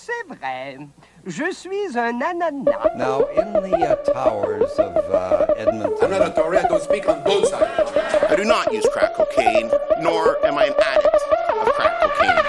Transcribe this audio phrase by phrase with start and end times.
[0.00, 0.78] c'est vrai.
[1.26, 2.96] Je suis un ananas.
[2.96, 5.94] Now, in the uh, towers of uh, Edmonton.
[6.02, 6.68] I'm not a Tourette.
[6.68, 7.92] Don't speak on both sides.
[8.28, 11.14] I do not use crack cocaine, nor am I an addict
[11.50, 12.46] of crack cocaine.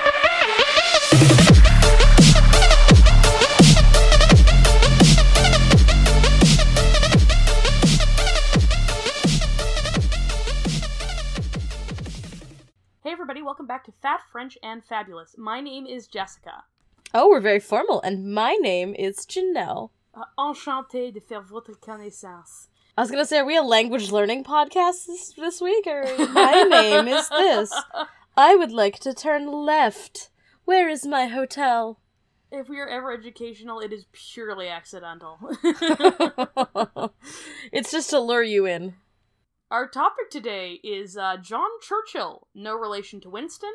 [13.04, 15.36] Hey everybody, welcome back to Fat French and Fabulous.
[15.38, 16.63] My name is Jessica.
[17.13, 19.90] Oh, we're very formal, and my name is Janelle.
[20.13, 22.70] Uh, enchantée de faire votre connaissance.
[22.98, 26.03] I was gonna say, are we a language learning podcast this, this week, or
[26.34, 27.73] my name is this?
[28.38, 30.30] I would like to turn left.
[30.63, 32.00] Where is my hotel?
[32.50, 35.38] If we are ever educational, it is purely accidental.
[37.73, 38.95] it's just to lure you in.
[39.70, 43.73] Our topic today is uh, John Churchill, no relation to Winston,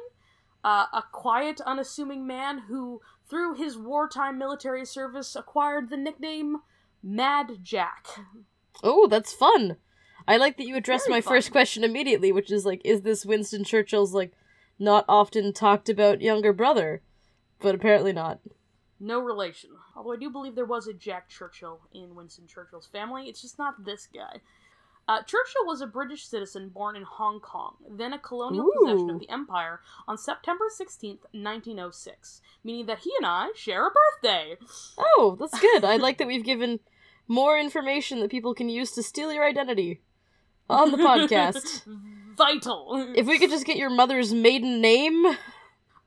[0.66, 6.58] uh, a quiet, unassuming man who, through his wartime military service, acquired the nickname
[7.02, 8.06] Mad Jack.
[8.82, 9.76] Oh, that's fun.
[10.28, 13.24] I like that you addressed Very my first question immediately, which is like, is this
[13.24, 14.32] Winston Churchill's like
[14.78, 17.02] not often talked about younger brother?
[17.60, 18.40] But apparently not.
[18.98, 19.70] No relation.
[19.94, 23.58] Although I do believe there was a Jack Churchill in Winston Churchill's family, it's just
[23.58, 24.40] not this guy.
[25.08, 29.20] Uh, Churchill was a British citizen born in Hong Kong, then a colonial possession of
[29.20, 34.56] the Empire, on September 16th, 1906, meaning that he and I share a birthday.
[34.98, 35.84] Oh, that's good.
[35.84, 36.80] I like that we've given
[37.28, 40.00] more information that people can use to steal your identity
[40.68, 41.82] on the podcast.
[42.36, 43.14] Vital.
[43.16, 45.24] if we could just get your mother's maiden name.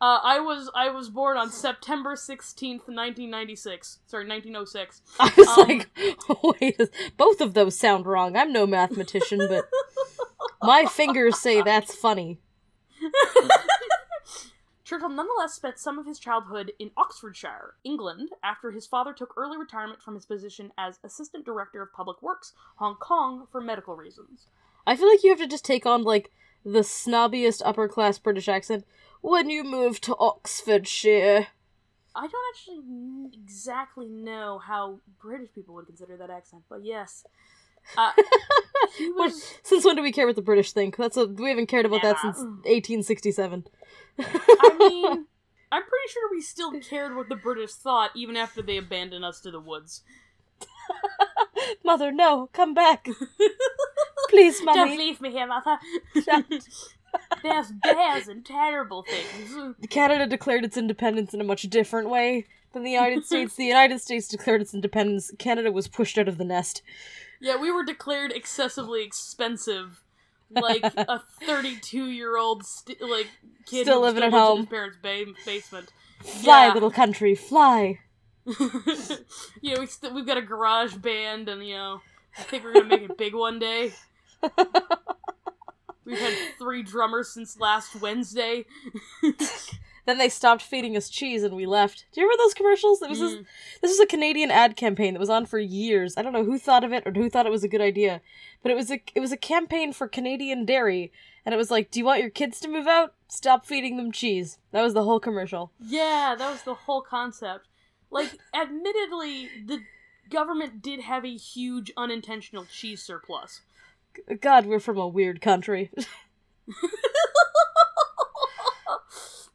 [0.02, 4.00] Uh, I was I was born on September 16th, 1996.
[4.08, 5.02] Sorry, 1906.
[5.20, 5.90] I was Um, like,
[6.62, 6.80] wait,
[7.18, 8.38] both of those sound wrong.
[8.38, 9.66] I'm no mathematician, but
[10.62, 12.40] my fingers say that's funny.
[14.86, 19.56] Churchill nonetheless spent some of his childhood in Oxfordshire, England, after his father took early
[19.58, 24.48] retirement from his position as Assistant Director of Public Works, Hong Kong, for medical reasons.
[24.88, 26.32] I feel like you have to just take on, like,
[26.66, 28.84] the snobbiest upper class British accent.
[29.22, 31.48] When you moved to Oxfordshire.
[32.16, 32.82] I don't actually
[33.34, 37.26] exactly know how British people would consider that accent, but yes.
[37.98, 38.12] Uh,
[39.00, 39.56] was.
[39.64, 40.98] Since when do we care what the British think?
[40.98, 43.66] That's a, we haven't cared about that since 1867.
[44.20, 45.26] I mean,
[45.72, 49.40] I'm pretty sure we still cared what the British thought even after they abandoned us
[49.42, 50.02] to the woods.
[51.84, 53.08] Mother, no, come back.
[54.30, 55.78] Please, Don't leave me here, mother.
[57.44, 59.76] Bears and terrible things.
[59.90, 63.56] Canada declared its independence in a much different way than the United States.
[63.56, 65.32] The United States declared its independence.
[65.40, 66.82] Canada was pushed out of the nest.
[67.42, 70.02] Yeah, we were declared excessively expensive,
[70.50, 73.28] like a 32 year old st- like
[73.66, 74.58] kid Still living at lives in home.
[74.60, 75.94] his parents' ba- basement.
[76.22, 76.74] Fly, Yeah.
[76.74, 78.00] little country, fly.
[79.62, 82.02] yeah, we st- we've got a garage band, and you know,
[82.38, 83.94] I think we're gonna make it big one day.
[86.10, 88.66] We've had three drummers since last Wednesday.
[90.06, 92.06] Then they stopped feeding us cheese and we left.
[92.12, 93.00] Do you remember those commercials?
[93.04, 93.46] It was this, Mm.
[93.82, 96.16] this was a Canadian ad campaign that was on for years.
[96.18, 98.22] I don't know who thought of it or who thought it was a good idea,
[98.64, 101.12] but it was a it was a campaign for Canadian dairy,
[101.46, 103.14] and it was like, "Do you want your kids to move out?
[103.28, 105.74] Stop feeding them cheese." That was the whole commercial.
[105.80, 107.68] Yeah, that was the whole concept.
[108.10, 109.84] Like, admittedly, the
[110.32, 113.62] government did have a huge unintentional cheese surplus.
[114.42, 115.92] God, we're from a weird country.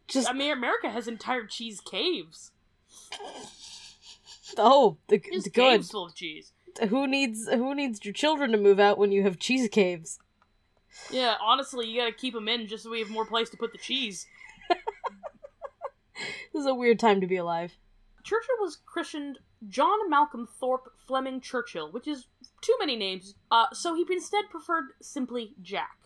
[0.09, 2.53] Just I mean, America has entire cheese caves.
[4.57, 5.85] oh, the, the good.
[5.85, 6.53] full of cheese.
[6.89, 10.19] Who needs who needs your children to move out when you have cheese caves?
[11.11, 13.73] Yeah, honestly, you gotta keep them in just so we have more place to put
[13.73, 14.27] the cheese.
[16.53, 17.73] This is a weird time to be alive.
[18.23, 22.29] Churchill was christened John Malcolm Thorpe Fleming Churchill, which is
[22.65, 25.99] too many names, uh, so he instead preferred simply Jack.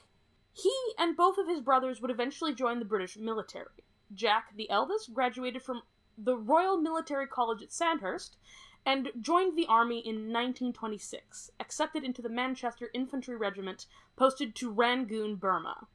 [0.52, 3.84] He and both of his brothers would eventually join the British military.
[4.12, 5.82] Jack, the eldest, graduated from
[6.16, 8.36] the Royal Military College at Sandhurst
[8.84, 13.86] and joined the army in 1926, accepted into the Manchester Infantry Regiment
[14.16, 15.86] posted to Rangoon, Burma.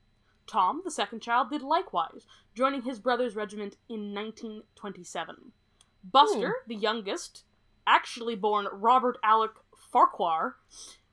[0.47, 5.51] Tom, the second child, did likewise, joining his brother's regiment in 1927.
[6.03, 7.43] Buster, the youngest,
[7.87, 9.51] actually born Robert Alec
[9.93, 10.55] Farquhar,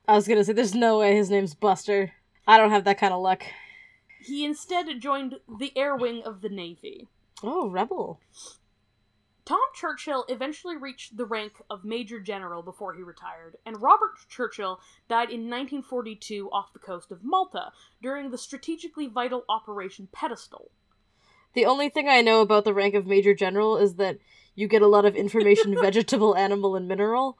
[0.08, 2.12] I was gonna say, there's no way his name's Buster.
[2.48, 3.42] I don't have that kind of luck.
[4.22, 7.06] he instead joined the air wing of the Navy.
[7.42, 8.20] Oh, rebel.
[9.44, 14.80] Tom Churchill eventually reached the rank of Major General before he retired, and Robert Churchill
[15.08, 20.70] died in 1942 off the coast of Malta during the strategically vital Operation Pedestal.
[21.52, 24.18] The only thing I know about the rank of Major General is that
[24.54, 27.38] you get a lot of information vegetable, animal, and mineral,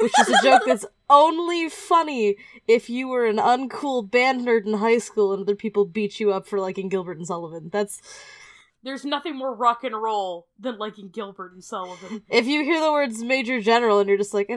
[0.00, 2.36] which is a joke that's only funny
[2.66, 6.32] if you were an uncool band nerd in high school and other people beat you
[6.32, 7.68] up for liking Gilbert and Sullivan.
[7.72, 8.00] That's
[8.82, 12.22] There's nothing more rock and roll than liking Gilbert and Sullivan.
[12.28, 14.48] if you hear the words Major General and you're just like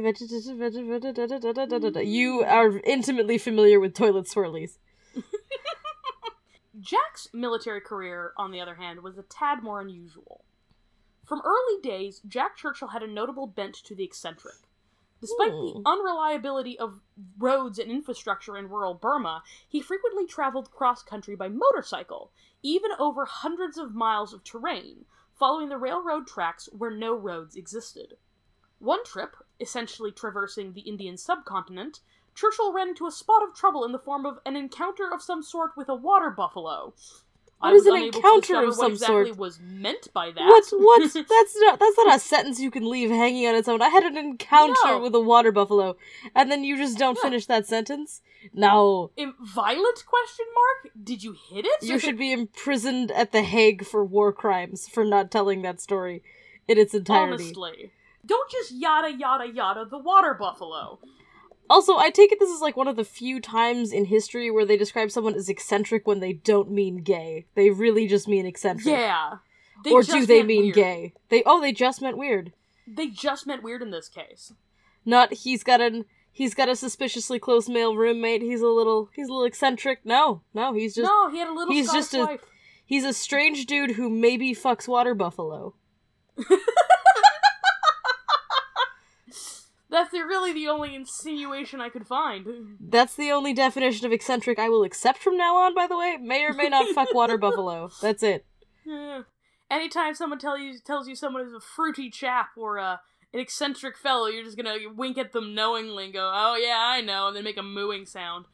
[2.06, 4.78] you are intimately familiar with toilet swirlies.
[6.80, 10.44] Jack's military career, on the other hand, was a tad more unusual.
[11.26, 14.70] From early days, Jack Churchill had a notable bent to the eccentric.
[15.22, 15.82] Despite the Hmm.
[15.88, 17.02] unreliability of
[17.38, 22.32] roads and infrastructure in rural Burma, he frequently traveled cross country by motorcycle,
[22.62, 28.18] even over hundreds of miles of terrain, following the railroad tracks where no roads existed.
[28.80, 32.02] One trip, essentially traversing the Indian subcontinent,
[32.36, 35.42] Churchill ran into a spot of trouble in the form of an encounter of some
[35.42, 36.94] sort with a water buffalo.
[37.62, 39.38] I What is was an encounter of what some exactly sort?
[39.38, 40.46] was meant by that.
[40.46, 40.66] What?
[40.74, 41.02] What?
[41.14, 41.80] That's not.
[41.80, 43.82] That's not a sentence you can leave hanging on its own.
[43.82, 45.00] I had an encounter No.
[45.00, 45.96] with a water buffalo,
[46.36, 47.22] and then you just don't Yeah.
[47.30, 48.22] finish that sentence.
[48.54, 50.94] No, Im- violent question mark?
[51.02, 51.82] Did you hit it?
[51.82, 56.22] you should be imprisoned at the Hague for war crimes for not telling that story
[56.68, 57.46] in its entirety.
[57.46, 57.92] Honestly.
[58.26, 61.00] Don't just yada yada yada the water buffalo.
[61.70, 64.66] Also, I take it this is like one of the few times in history where
[64.66, 67.48] they describe someone as eccentric when they don't mean gay.
[67.56, 68.86] They really just mean eccentric.
[68.88, 69.38] Yeah.
[69.84, 70.76] They or do they mean weird.
[70.76, 71.14] gay?
[71.30, 72.54] They oh, they just meant weird.
[72.88, 74.54] They just meant weird in this case.
[75.06, 78.42] Not he's got an he's got a suspiciously close male roommate.
[78.42, 80.00] He's a little he's a little eccentric.
[80.06, 82.42] No, no, he's just no, he had a little he's Scottish just a- wife.
[82.86, 85.76] he's a strange dude who maybe fucks water buffalo.
[89.90, 92.78] That's the, really the only insinuation I could find.
[92.80, 95.76] That's the only definition of eccentric I will accept from now on.
[95.76, 97.92] By the way, may or may not fuck water buffalo.
[98.02, 98.46] That's it.
[98.86, 99.24] Yeah.
[99.70, 102.98] Anytime someone tell you tells you someone is a fruity chap or uh,
[103.34, 107.02] an eccentric fellow, you're just gonna wink at them knowingly and go, "Oh yeah, I
[107.02, 108.46] know," and then make a mooing sound.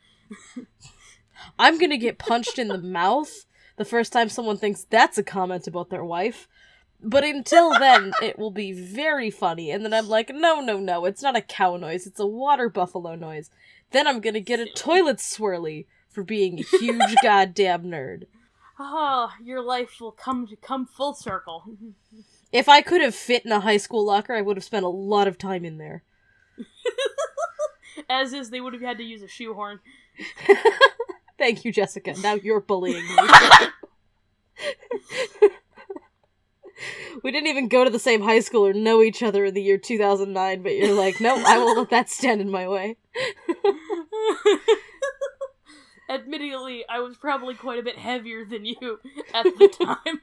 [1.60, 3.46] I'm gonna get punched in the mouth
[3.78, 6.48] the first time someone thinks that's a comment about their wife.
[7.04, 9.72] But until then, it will be very funny.
[9.72, 12.70] And then I'm like, no, no, no, it's not a cow noise, it's a water
[12.70, 13.50] buffalo noise.
[13.92, 18.26] Then I'm gonna get a toilet swirly for being a huge goddamn nerd.
[18.78, 21.64] Ah, your life will come to come full circle.
[22.52, 24.90] If I could have fit in a high school locker, I would have spent a
[24.90, 26.04] lot of time in there.
[28.10, 29.80] As is, they would have had to use a shoehorn.
[31.38, 32.14] Thank you, Jessica.
[32.22, 33.16] Now you're bullying me.
[37.24, 39.62] We didn't even go to the same high school or know each other in the
[39.62, 42.98] year 2009, but you're like, no, I won't let that stand in my way.
[46.10, 49.00] Admittedly, I was probably quite a bit heavier than you
[49.34, 50.20] at the time.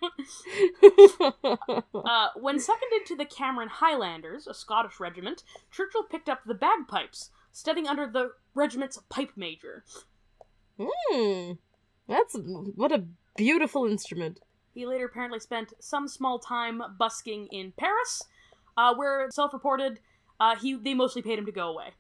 [2.05, 7.31] uh, when seconded to the Cameron Highlanders, a Scottish regiment, Churchill picked up the bagpipes,
[7.53, 9.85] studying under the regiment's pipe major.
[10.79, 11.53] Hmm.
[12.07, 12.37] That's
[12.75, 13.05] what a
[13.37, 14.41] beautiful instrument.
[14.79, 18.23] He later apparently spent some small time busking in Paris,
[18.77, 19.99] uh, where self-reported
[20.39, 21.95] uh, he they mostly paid him to go away.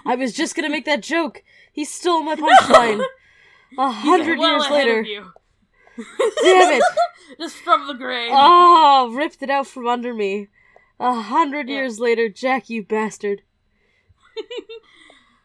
[0.04, 1.44] I was just gonna make that joke.
[1.72, 3.04] He stole my punchline.
[3.78, 5.02] A hundred well years later.
[5.96, 6.82] Damn it.
[7.38, 8.32] Just from the grave.
[8.34, 10.48] Oh, ripped it out from under me.
[10.98, 11.76] A hundred Yeah.
[11.76, 13.42] years later, Jack, you bastard.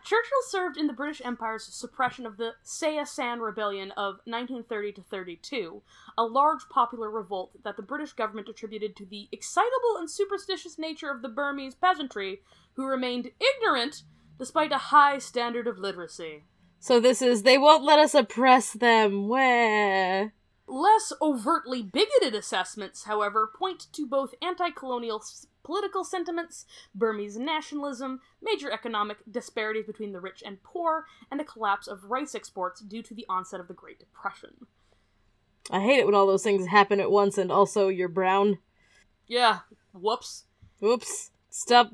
[0.10, 5.04] Churchill served in the British Empire's suppression of the Saya San Rebellion of 1930 to
[5.04, 5.84] 32,
[6.18, 11.12] a large popular revolt that the British government attributed to the excitable and superstitious nature
[11.12, 12.42] of the Burmese peasantry,
[12.74, 14.02] who remained ignorant
[14.40, 16.44] despite a high standard of literacy.
[16.80, 19.28] So this is they won't let us oppress them.
[19.28, 20.34] Where?
[20.72, 28.22] Less overtly bigoted assessments, however, point to both anti colonial s- political sentiments, Burmese nationalism,
[28.40, 33.02] major economic disparities between the rich and poor, and a collapse of rice exports due
[33.02, 34.68] to the onset of the Great Depression.
[35.72, 38.60] I hate it when all those things happen at once and also you're brown.
[39.26, 39.60] Yeah,
[39.92, 40.44] whoops.
[40.80, 41.32] Whoops.
[41.50, 41.92] Stop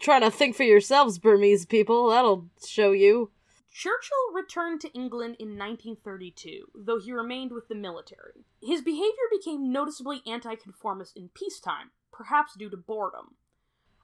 [0.00, 2.08] trying to think for yourselves, Burmese people.
[2.08, 3.30] That'll show you.
[3.72, 8.44] Churchill returned to England in 1932, though he remained with the military.
[8.62, 13.36] His behavior became noticeably anti-conformist in peacetime, perhaps due to boredom.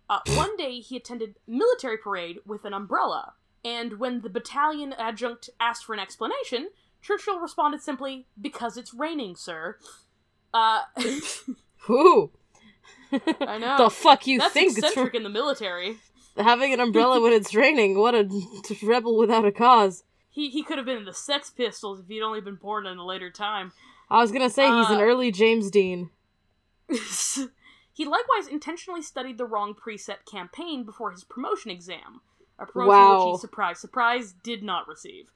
[0.09, 3.35] Uh, one day, he attended military parade with an umbrella,
[3.65, 6.71] and when the battalion adjutant asked for an explanation,
[7.03, 9.79] Churchill responded simply, "Because it's raining, sir."
[10.55, 10.83] Uh,
[11.83, 12.33] Who?
[13.41, 13.77] I know.
[13.79, 14.77] the fuck you That's think?
[14.79, 15.99] eccentric in the military.
[16.39, 17.99] Having an umbrella when it's raining.
[17.99, 18.29] What a
[18.83, 20.05] rebel without a cause.
[20.31, 22.97] He he could have been in the Sex Pistols if he'd only been born in
[22.99, 23.73] a later time.
[24.11, 26.11] I was gonna say he's an Uh, early James Dean.
[27.93, 32.21] He likewise intentionally studied the wrong preset campaign before his promotion exam,
[32.57, 33.27] a promotion Wow.
[33.33, 35.33] which he, surprise, surprise, did not receive.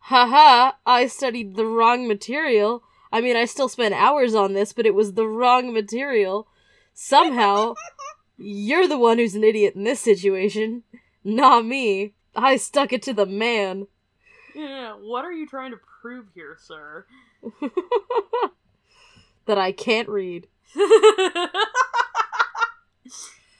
[0.00, 2.82] Haha, I studied the wrong material.
[3.12, 6.48] I mean, I still spent hours on this, but it was the wrong material.
[6.94, 7.74] Somehow,
[8.44, 10.82] you're the one who's an idiot in this situation,
[11.22, 12.12] not me.
[12.36, 13.86] I stuck it to the man.
[14.54, 17.06] Yeah, what are you trying to prove here, sir?
[19.46, 20.48] that I can't read.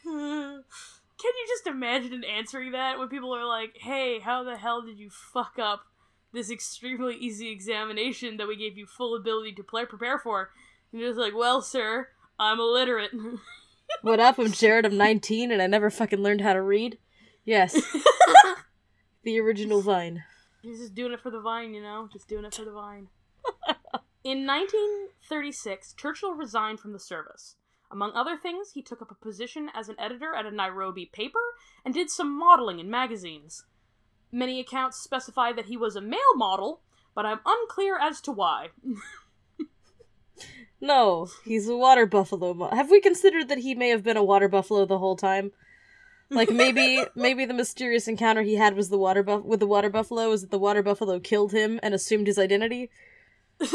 [0.05, 4.99] Can you just imagine answering that when people are like, hey, how the hell did
[4.99, 5.87] you fuck up
[6.35, 10.50] this extremely easy examination that we gave you full ability to play prepare for?
[10.93, 13.12] And you're just like, well, sir, I'm illiterate.
[14.03, 14.38] What up?
[14.38, 14.87] I'm Jared.
[14.87, 16.99] I'm 19 and I never fucking learned how to read.
[17.45, 17.81] Yes,
[19.23, 20.25] the original Vine.
[20.62, 22.09] He's just doing it for the vine, you know?
[22.11, 23.09] Just doing it for the vine.
[24.25, 27.57] In 1936, Churchill resigned from the service.
[27.91, 31.38] Among other things, he took up a position as an editor at a Nairobi paper
[31.85, 33.64] and did some modeling in magazines.
[34.33, 36.81] Many accounts specify that he was a male model,
[37.14, 38.69] but I'm unclear as to why.
[40.85, 42.53] No, he's a water buffalo.
[42.53, 45.50] Mo- have we considered that he may have been a water buffalo the whole time?
[46.31, 49.88] Like maybe maybe the mysterious encounter he had was the water buff with the water
[49.88, 52.91] buffalo is that the water buffalo killed him and assumed his identity.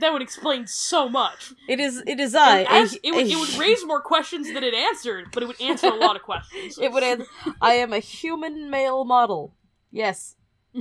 [0.00, 1.52] That would explain so much.
[1.68, 2.62] It is it is I.
[2.62, 5.86] As- it, would, it would raise more questions than it answered, but it would answer
[5.86, 6.78] a lot of questions.
[6.78, 7.24] it would end,
[7.60, 9.54] I am a human male model.
[9.92, 10.34] Yes.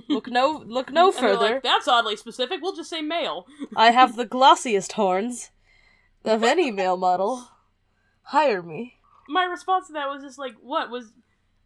[0.09, 1.55] Look no look no further.
[1.55, 2.61] like, That's oddly specific.
[2.61, 3.45] We'll just say male.
[3.75, 5.51] I have the glossiest horns
[6.25, 7.47] of any male model.
[8.27, 8.95] Hire me.
[9.27, 11.11] my response to that was just like, what was?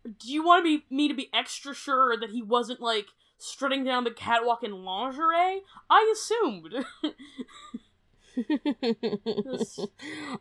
[0.03, 3.07] Do you want to be me to be extra sure that he wasn't like
[3.37, 5.61] strutting down the catwalk in lingerie?
[5.89, 6.73] I assumed.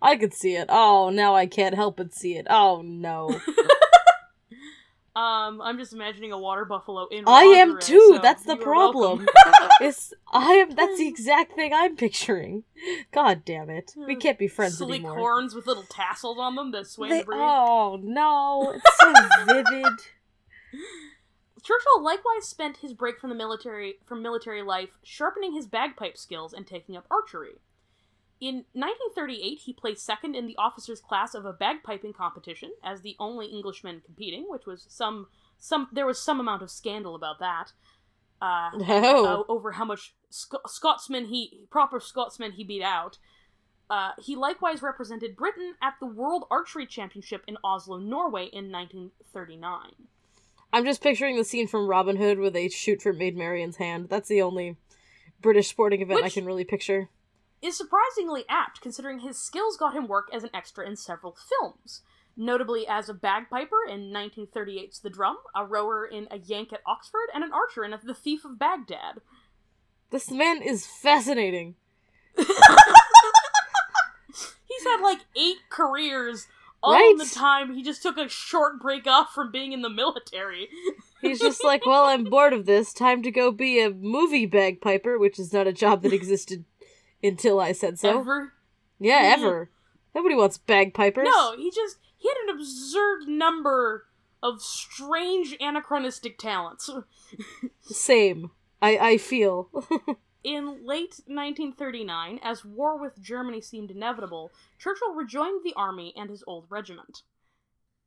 [0.02, 0.66] I could see it.
[0.68, 2.46] Oh, now I can't help but see it.
[2.50, 3.40] Oh no.
[5.16, 7.24] Um, I'm just imagining a water buffalo in.
[7.26, 8.12] I am too.
[8.16, 9.26] so That's the problem.
[9.80, 12.64] it's I am that's the exact thing I'm picturing.
[13.12, 13.92] God damn it.
[13.96, 15.16] We can't be friends Sleek anymore.
[15.18, 17.38] horns with little tassels on them that sway They- the breeze.
[17.40, 19.12] oh no, it's so
[19.46, 19.98] vivid.
[21.62, 26.52] Churchill likewise spent his break from the military from military life sharpening his bagpipe skills
[26.52, 27.56] and taking up archery.
[28.40, 33.16] In 1938, he placed second in the officers' class of a bagpiping competition as the
[33.18, 35.28] only Englishman competing, which was some
[35.58, 37.72] some there was some amount of scandal about that.
[38.42, 39.24] Uh, No.
[39.24, 43.18] uh, over how much Sc- Scotsman he proper Scotsman he beat out.
[43.88, 49.92] Uh, he likewise represented Britain at the World Archery Championship in Oslo, Norway in 1939.
[50.72, 54.08] I'm just picturing the scene from Robin Hood where they shoot for Maid Marian's hand.
[54.08, 54.76] That's the only
[55.40, 57.08] British sporting event I can really picture.
[57.62, 62.02] Is surprisingly apt considering his skills got him work as an extra in several films,
[62.36, 67.28] notably as a bagpiper in 1938's The Drum, a rower in A Yank at Oxford,
[67.34, 69.20] and an archer in The Thief of Baghdad.
[70.10, 71.74] This man is fascinating.
[72.36, 72.46] He's
[74.84, 76.46] had like eight careers
[76.82, 79.90] all in the time he just took a short break off from being in the
[79.90, 80.68] military.
[81.20, 82.92] He's just like, well, I'm bored of this.
[82.92, 86.64] Time to go be a movie bagpiper, which is not a job that existed
[87.22, 88.20] until I said so.
[88.20, 88.52] Ever?
[88.98, 89.44] Yeah, hmm.
[89.44, 89.70] ever.
[90.14, 91.28] Nobody wants bagpipers.
[91.30, 94.06] No, he just he had an absurd number
[94.42, 96.90] of strange anachronistic talents.
[97.80, 98.50] Same.
[98.80, 99.70] I I feel.
[100.44, 106.44] In late 1939, as war with Germany seemed inevitable, Churchill rejoined the army and his
[106.46, 107.22] old regiment.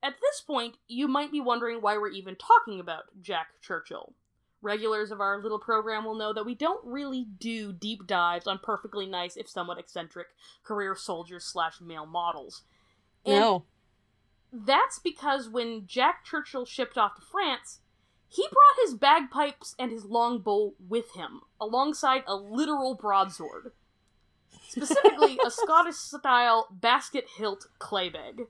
[0.01, 4.13] At this point, you might be wondering why we're even talking about Jack Churchill.
[4.61, 8.59] Regulars of our little program will know that we don't really do deep dives on
[8.61, 10.27] perfectly nice, if somewhat eccentric,
[10.63, 12.63] career soldiers slash male models.
[13.25, 13.63] And no.
[14.51, 17.79] that's because when Jack Churchill shipped off to France,
[18.27, 23.71] he brought his bagpipes and his longbow with him, alongside a literal broadsword.
[24.67, 28.47] Specifically, a Scottish style basket hilt claybeg.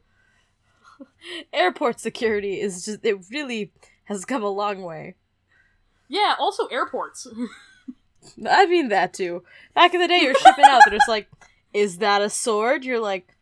[1.53, 3.71] Airport security is just it really
[4.05, 5.15] has come a long way.
[6.09, 7.27] Yeah, also airports.
[8.49, 9.43] I mean that too.
[9.73, 11.29] Back in the day you're shipping out, they're just like,
[11.73, 12.83] is that a sword?
[12.83, 13.35] You're like,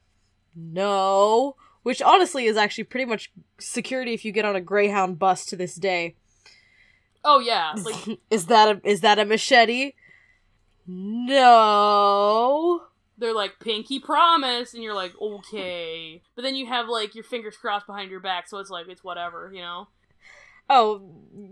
[0.56, 1.56] no.
[1.84, 5.56] Which honestly is actually pretty much security if you get on a Greyhound bus to
[5.56, 6.16] this day.
[7.24, 9.94] oh yeah, like Is that a is that a machete?
[11.38, 12.84] No.
[13.18, 17.56] they're like pinky promise, and you're like okay, but then you have like your fingers
[17.58, 19.88] crossed behind your back, so it's like it's whatever, you know.
[20.70, 21.02] Oh,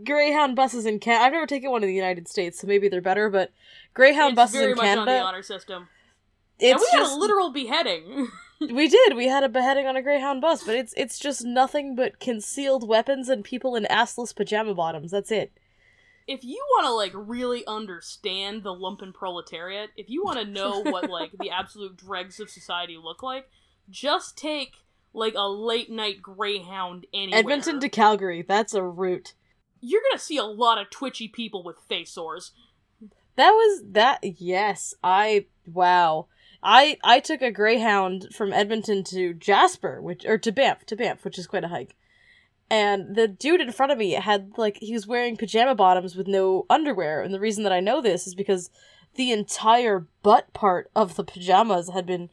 [0.03, 1.25] Greyhound buses in Canada.
[1.25, 3.29] I've never taken one in the United States, so maybe they're better.
[3.29, 3.51] But
[3.93, 5.87] Greyhound it's buses in much on the Canada, honor system.
[6.59, 8.27] it's and we just had a literal beheading.
[8.61, 9.17] We did.
[9.17, 12.87] We had a beheading on a Greyhound bus, but it's it's just nothing but concealed
[12.87, 15.11] weapons and people in assless pajama bottoms.
[15.11, 15.51] That's it.
[16.25, 20.79] if you want to like really understand the lumpen proletariat, if you want to know
[20.81, 23.49] what like the absolute dregs of society look like,
[23.89, 24.77] just take
[25.15, 27.39] like a late night Greyhound anywhere.
[27.39, 28.43] Edmonton to Calgary.
[28.47, 29.33] That's a route.
[29.81, 32.51] You're gonna see a lot of twitchy people with face sores.
[33.35, 34.19] That was that.
[34.23, 36.27] Yes, I wow.
[36.63, 41.23] I I took a Greyhound from Edmonton to Jasper, which or to Banff to Banff,
[41.23, 41.95] which is quite a hike.
[42.69, 46.27] And the dude in front of me had like he was wearing pajama bottoms with
[46.27, 48.71] no underwear, and the reason that I know this is because
[49.15, 52.29] the entire butt part of the pajamas had been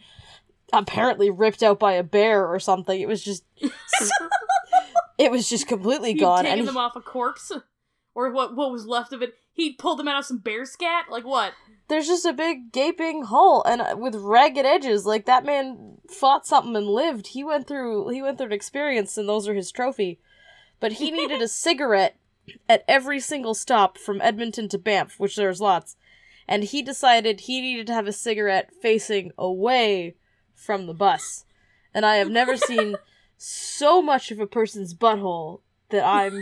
[0.72, 3.00] apparently ripped out by a bear or something.
[3.00, 3.44] It was just
[5.18, 6.44] it was just completely He'd gone.
[6.44, 7.52] taken And them he- off a corpse,
[8.14, 8.56] or what?
[8.56, 9.34] What was left of it?
[9.52, 11.06] He'd pulled them out of some bear scat.
[11.10, 11.52] Like what?
[11.88, 16.46] there's just a big gaping hole and uh, with ragged edges like that man fought
[16.46, 19.70] something and lived he went through he went through an experience and those are his
[19.70, 20.18] trophy
[20.80, 22.16] but he needed a cigarette
[22.66, 25.96] at every single stop from edmonton to banff which there's lots
[26.48, 30.14] and he decided he needed to have a cigarette facing away
[30.62, 31.44] from the bus
[31.92, 32.96] and i have never seen
[33.36, 36.38] so much of a person's butthole that i'm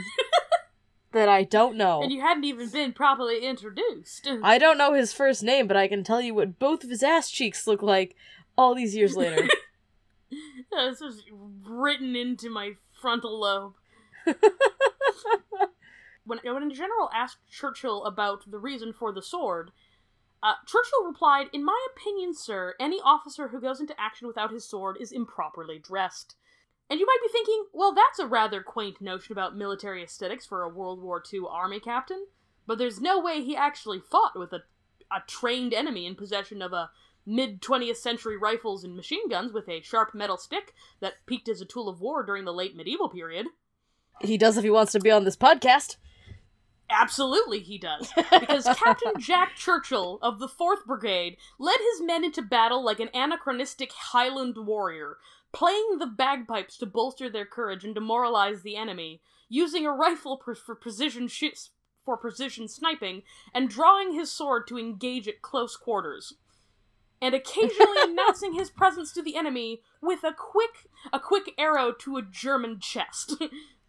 [1.12, 4.28] that i don't know And you hadn't even been properly introduced.
[4.42, 7.02] I don't know his first name, but I can tell you what both of his
[7.02, 8.14] ass cheeks look like
[8.56, 9.48] all these years later.
[10.70, 11.24] this was
[11.64, 13.74] written into my frontal lobe.
[16.24, 19.72] when, when a general asked Churchill about the reason for the sword,
[20.42, 24.68] uh, Churchill replied, In my opinion, sir, any officer who goes into action without his
[24.68, 26.36] sword is improperly dressed.
[26.88, 30.62] And you might be thinking, well, that's a rather quaint notion about military aesthetics for
[30.62, 32.26] a World War II army captain,
[32.66, 34.62] but there's no way he actually fought with a,
[35.12, 36.90] a trained enemy in possession of a
[37.24, 41.60] mid 20th century rifles and machine guns with a sharp metal stick that peaked as
[41.60, 43.46] a tool of war during the late medieval period.
[44.20, 45.96] he does if he wants to be on this podcast.
[46.90, 48.12] Absolutely, he does.
[48.16, 53.10] Because Captain Jack Churchill of the 4th Brigade led his men into battle like an
[53.14, 55.18] anachronistic Highland warrior,
[55.52, 60.54] playing the bagpipes to bolster their courage and demoralize the enemy, using a rifle per-
[60.54, 61.52] for precision shi
[62.04, 63.22] for precision sniping,
[63.52, 66.34] and drawing his sword to engage at close quarters.
[67.20, 72.16] And occasionally announcing his presence to the enemy with a quick a quick arrow to
[72.16, 73.34] a German chest.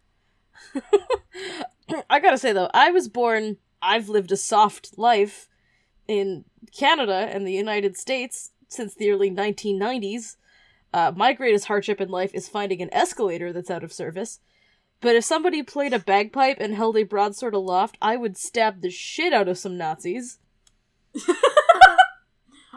[2.10, 5.48] I gotta say though, I was born, I've lived a soft life
[6.08, 6.44] in
[6.76, 10.36] Canada and the United States since the early 1990s.
[10.94, 14.40] Uh, my greatest hardship in life is finding an escalator that's out of service.
[15.00, 18.90] But if somebody played a bagpipe and held a broadsword aloft, I would stab the
[18.90, 20.38] shit out of some Nazis.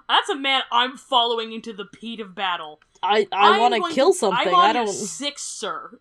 [0.07, 2.79] That's a man I'm following into the peat of battle.
[3.01, 4.47] I, I I'm want to kill something.
[4.47, 4.87] I'm on I don't.
[4.87, 5.99] six, sir.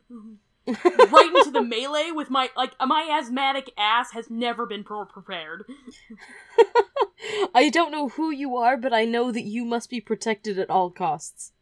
[0.67, 5.65] Right into the melee with my like my asthmatic ass has never been pro- prepared.
[7.55, 10.71] I don't know who you are, but I know that you must be protected at
[10.71, 11.53] all costs.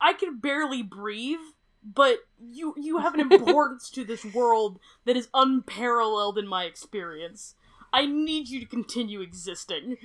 [0.00, 1.38] I can barely breathe,
[1.82, 7.54] but you you have an importance to this world that is unparalleled in my experience.
[7.92, 9.96] I need you to continue existing.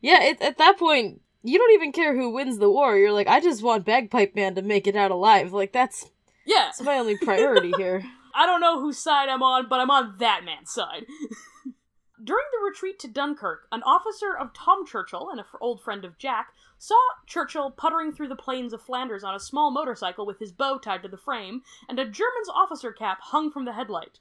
[0.00, 2.96] Yeah, it, at that point, you don't even care who wins the war.
[2.96, 5.52] You're like, I just want Bagpipe Man to make it out alive.
[5.52, 6.06] Like that's
[6.50, 8.02] Yeah, that's my only priority here.
[8.34, 11.06] I don't know whose side I'm on, but I'm on that man's side.
[12.22, 16.18] During the retreat to Dunkirk, an officer of Tom Churchill and an old friend of
[16.18, 20.50] Jack saw Churchill puttering through the plains of Flanders on a small motorcycle with his
[20.50, 24.18] bow tied to the frame and a German's officer cap hung from the headlight.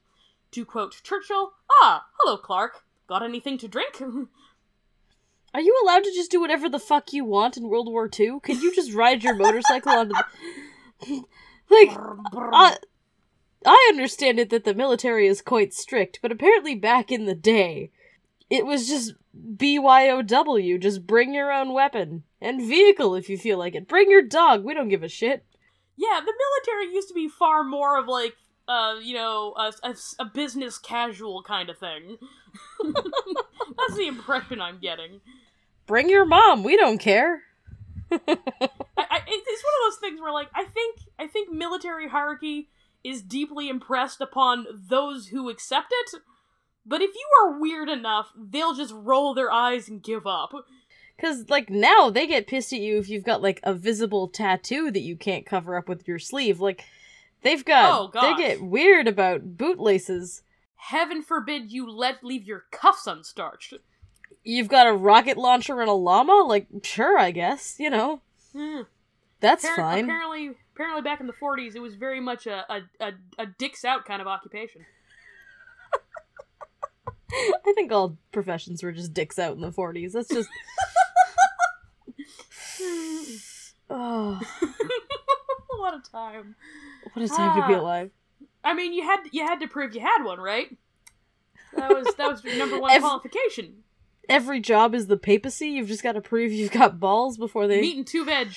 [0.52, 2.84] To quote Churchill, Ah, hello, Clark.
[3.08, 4.02] Got anything to drink?
[5.54, 8.40] Are you allowed to just do whatever the fuck you want in World War II?
[8.44, 10.14] Can you just ride your motorcycle onto
[11.02, 11.24] the...
[11.70, 11.90] like,
[12.34, 12.78] I,
[13.66, 17.92] I understand it that the military is quite strict, but apparently back in the day,
[18.50, 22.24] it was just BYOW, just bring your own weapon.
[22.42, 23.88] And vehicle if you feel like it.
[23.88, 25.46] Bring your dog, we don't give a shit.
[25.98, 28.36] Yeah, the military used to be far more of like,
[28.68, 32.18] uh, you know, a, a, a business casual kind of thing.
[32.94, 35.20] That's the impression I'm getting.
[35.86, 37.44] Bring your mom, we don't care.
[38.12, 38.18] I,
[38.98, 42.70] I, it's one of those things where, like, I think I think military hierarchy
[43.04, 46.22] is deeply impressed upon those who accept it.
[46.86, 50.52] But if you are weird enough, they'll just roll their eyes and give up.
[51.22, 54.90] Cause like now they get pissed at you if you've got like a visible tattoo
[54.92, 56.62] that you can't cover up with your sleeve.
[56.62, 56.86] Like
[57.42, 60.44] they've got Oh, they get weird about bootlaces.
[60.78, 63.74] Heaven forbid you let leave your cuffs unstarched.
[64.44, 66.44] You've got a rocket launcher and a llama?
[66.48, 68.22] Like, sure, I guess, you know.
[68.56, 68.82] Hmm.
[69.42, 70.04] That's Appar- fine.
[70.06, 73.86] Apparently, apparently, back in the '40s, it was very much a a, a, a dicks
[73.86, 74.86] out kind of occupation.
[77.32, 80.14] I think all professions were just dicks out in the 40s.
[80.14, 80.50] That's just.
[83.90, 84.40] oh,
[85.78, 86.56] what a time!
[87.14, 87.80] what a time to be Ah.
[87.80, 88.12] alive.
[88.64, 90.76] I mean, you had you had to prove you had one, right?
[91.76, 93.84] That was that was your number one Ev- qualification.
[94.30, 95.70] Every job is the papacy.
[95.70, 97.82] You've just got to prove you've got balls before they.
[97.82, 98.50] Meat and two veg.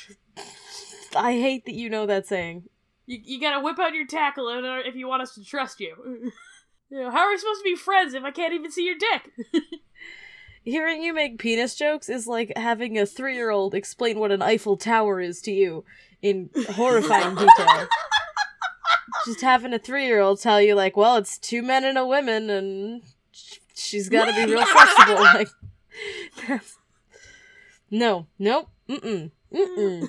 [1.17, 2.65] I hate that you know that saying.
[3.07, 4.49] You, you gotta whip out your tackle
[4.85, 5.95] if you want us to trust you.
[6.91, 8.97] you know, how are we supposed to be friends if I can't even see your
[8.99, 9.31] dick?
[10.65, 14.43] Hearing you make penis jokes is like having a three year old explain what an
[14.43, 15.85] Eiffel Tower is to you
[16.23, 17.89] in horrifying detail.
[19.27, 22.07] Just having a three year old tell you, like, well, it's two men and a
[22.07, 23.03] woman, and
[23.83, 25.27] sh- she's gotta be real flexible.
[26.49, 26.61] Like,
[27.91, 30.09] no, nope, mm-mm, mm-mm.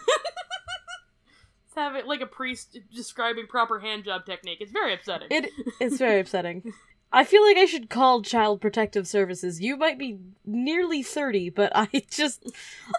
[1.76, 4.60] Have it like a priest describing proper hand job technique.
[4.62, 5.28] It's very upsetting.
[5.32, 5.50] It,
[5.82, 6.72] it's very upsetting.
[7.12, 9.62] I feel like I should call Child Protective Services.
[9.62, 12.44] You might be nearly 30, but I just.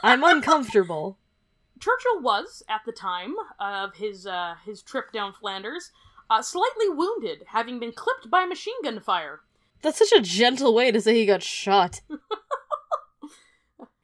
[0.03, 1.19] I'm uncomfortable.
[1.81, 5.91] Churchill was, at the time of his uh, his trip down Flanders,
[6.31, 9.41] uh, slightly wounded, having been clipped by machine gun fire.
[9.85, 12.01] That's such a gentle way to say he got shot.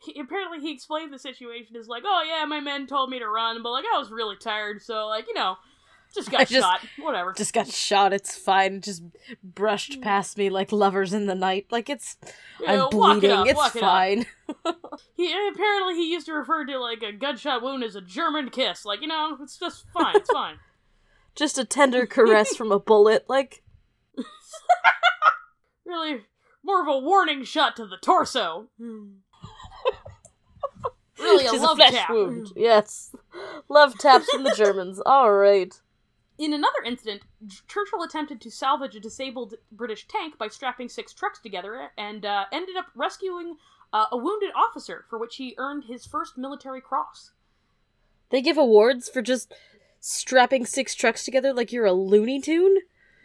[0.03, 3.29] He, apparently, he explained the situation as like, "Oh yeah, my men told me to
[3.29, 5.57] run, but like I was really tired, so like you know,
[6.15, 6.81] just got I just- shot.
[6.99, 8.81] Whatever." Just got shot, it's fine.
[8.81, 9.03] Just
[9.45, 10.03] brushed mm.
[10.03, 11.67] past me like lovers in the night.
[11.71, 12.17] Like, it's.
[12.63, 14.27] Yeah, I'm walk it up, it's walk it fine.
[15.17, 18.87] He apparently he used to refer to like a gunshot wound as a German kiss.
[18.87, 20.17] Like you know, it's just fine.
[20.17, 20.57] It's fine.
[21.37, 23.27] Just a tender caress from a bullet.
[23.29, 23.63] Like,
[25.91, 26.23] Really,
[26.63, 28.69] more of a warning shot to the torso.
[28.79, 29.11] really,
[31.47, 32.11] a just love a flesh tap.
[32.11, 32.53] wound.
[32.55, 33.13] Yes.
[33.69, 35.01] Love taps from the Germans.
[35.07, 35.81] Alright.
[36.39, 37.23] In another incident,
[37.67, 42.45] Churchill attempted to salvage a disabled British tank by strapping six trucks together and uh,
[42.53, 43.57] ended up rescuing
[43.93, 47.33] uh, a wounded officer, for which he earned his first military cross.
[48.31, 49.53] They give awards for just
[49.99, 52.77] strapping six trucks together like you're a Looney Tune?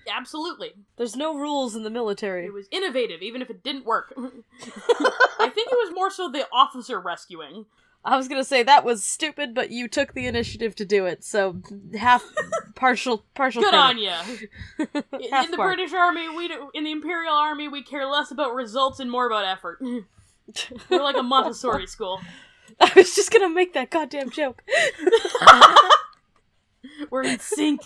[0.09, 0.73] Absolutely.
[0.97, 2.45] There's no rules in the military.
[2.45, 4.13] It was innovative, even if it didn't work.
[4.17, 7.65] I think it was more so the officer rescuing.
[8.07, 11.23] I was gonna say that was stupid, but you took the initiative to do it,
[11.23, 11.59] so
[11.97, 12.23] half
[12.75, 13.63] partial partial.
[13.63, 13.83] Good credit.
[13.83, 14.47] on you.
[15.43, 15.57] In the.
[15.57, 19.25] British Army, we do, in the Imperial Army, we care less about results and more
[19.25, 19.79] about effort.
[19.81, 22.21] We're like a Montessori school.
[22.79, 24.61] I was just gonna make that goddamn joke.
[27.09, 27.81] We're in sync.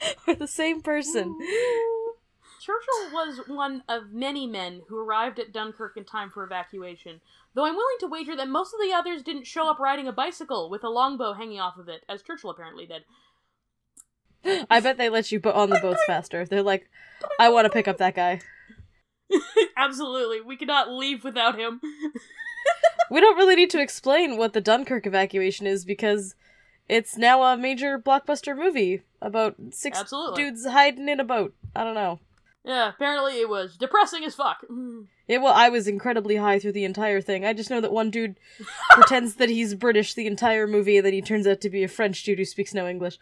[0.26, 1.38] We're the same person.
[2.60, 7.20] Churchill was one of many men who arrived at Dunkirk in time for evacuation,
[7.54, 10.12] though I'm willing to wager that most of the others didn't show up riding a
[10.12, 13.04] bicycle with a longbow hanging off of it, as Churchill apparently did.
[14.70, 16.44] I bet they let you put on the boats faster.
[16.44, 16.88] They're like,
[17.40, 18.40] I want to pick up that guy.
[19.76, 21.80] Absolutely, we cannot leave without him.
[23.10, 26.34] We don't really need to explain what the Dunkirk evacuation is because
[26.88, 30.42] it's now a major blockbuster movie about six Absolutely.
[30.42, 31.54] dudes hiding in a boat.
[31.74, 32.20] I don't know.
[32.64, 34.64] Yeah, apparently it was depressing as fuck.
[35.26, 37.44] Yeah, well, I was incredibly high through the entire thing.
[37.44, 38.36] I just know that one dude
[38.90, 41.88] pretends that he's British the entire movie, and then he turns out to be a
[41.88, 43.18] French dude who speaks no English.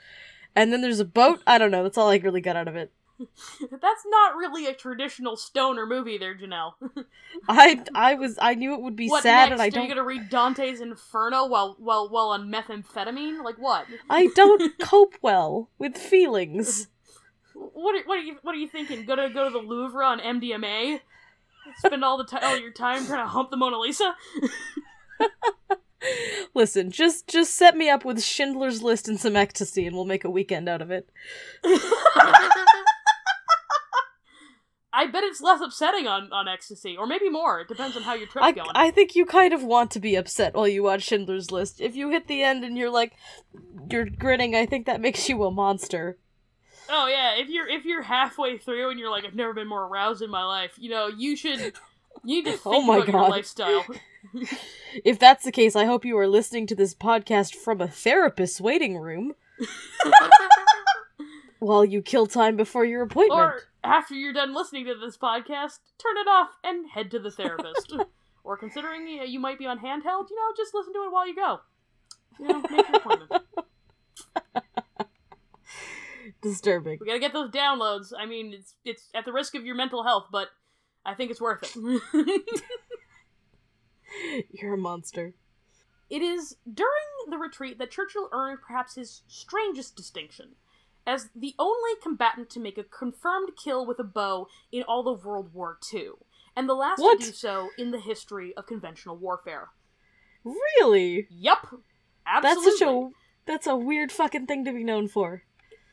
[0.57, 1.43] And then there's a boat.
[1.47, 1.83] I don't know.
[1.83, 2.91] That's all I really got out of it.
[3.71, 6.75] That's not really a traditional stoner movie, there, Janelle.
[7.49, 9.53] I I was I knew it would be what sad, next?
[9.53, 13.43] and I Are don't you gonna read Dante's Inferno while while while on methamphetamine?
[13.45, 13.87] Like what?
[14.11, 16.89] I don't cope well with feelings.
[17.55, 19.05] What are, what are you what are you thinking?
[19.07, 21.01] Go to go to the Louvre on MDMA?
[21.79, 24.15] Spend all the ti all your time trying to hump the Mona Lisa?
[26.55, 30.25] Listen, just just set me up with Schindler's List and some ecstasy, and we'll make
[30.25, 31.09] a weekend out of it.
[34.97, 37.61] I bet it's less upsetting on, on ecstasy, or maybe more.
[37.61, 38.71] It depends on how your trip's I, going.
[38.75, 41.83] I think you kind of want to be upset while you watch Schindler's List.
[41.83, 43.13] If you hit the end and you're like,
[43.91, 46.17] you're grinning, I think that makes you a monster.
[46.89, 49.85] Oh yeah, if you're if you're halfway through and you're like, I've never been more
[49.85, 51.61] aroused in my life, you know, you should
[52.25, 53.87] you need to oh think Oh my about your lifestyle.
[55.05, 58.63] If that's the case, I hope you are listening to this podcast from a therapist's
[58.63, 59.35] waiting room
[61.59, 63.41] while you kill time before your appointment.
[63.41, 67.31] Or after you're done listening to this podcast, turn it off and head to the
[67.31, 67.93] therapist.
[68.45, 71.35] or considering you, might be on handheld, you know, just listen to it while you
[71.35, 71.61] go.
[72.39, 73.33] You know, make your appointment.
[76.43, 76.99] Disturbing.
[77.01, 78.13] We gotta get those downloads.
[78.17, 80.49] I mean, it's it's at the risk of your mental health, but
[81.05, 82.03] I think it's worth it.
[84.51, 85.35] You're a monster.
[86.11, 90.57] it is during the retreat that Churchill earned perhaps his strangest distinction
[91.07, 95.25] as the only combatant to make a confirmed kill with a bow in all of
[95.25, 96.11] World War II,
[96.57, 97.21] and the last What?
[97.21, 99.69] to do so in the history of conventional warfare.
[100.45, 101.29] Really?
[102.25, 102.73] That's Absolutely.
[102.73, 103.09] such a
[103.47, 105.43] that's a weird fucking thing to be known for.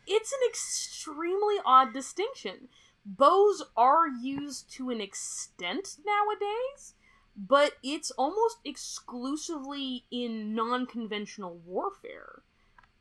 [0.07, 2.67] it's an extremely odd distinction.
[3.05, 6.95] Bows are used to an extent nowadays,
[7.35, 12.41] but it's almost exclusively in non-conventional warfare.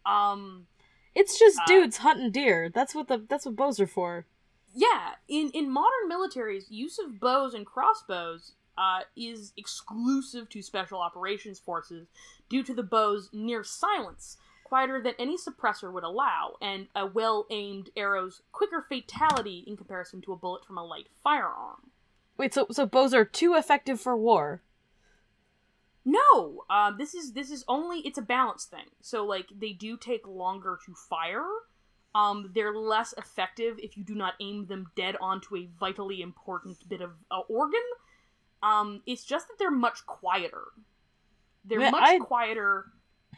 [0.04, 0.66] Um,
[1.14, 2.68] It's just Uh, dudes hunting deer.
[2.68, 4.26] That's what the that's what bows are for.
[4.74, 10.98] yeah, in in modern militaries, use of bows and crossbows uh, is exclusive to special
[11.00, 12.08] operations forces
[12.48, 17.46] due to the bow's near silence, quieter than any suppressor would allow, and a well
[17.50, 21.90] aimed arrow's quicker fatality in comparison to a bullet from a light firearm.
[22.38, 24.62] Wait, so so bows are too effective for war.
[26.04, 28.86] No, uh, this is this is only it's a balance thing.
[29.00, 31.46] So like they do take longer to fire.
[32.14, 36.86] Um, they're less effective if you do not aim them dead onto a vitally important
[36.88, 37.80] bit of uh, organ.
[38.62, 40.64] Um, it's just that they're much quieter.
[41.64, 42.86] They're much I- quieter,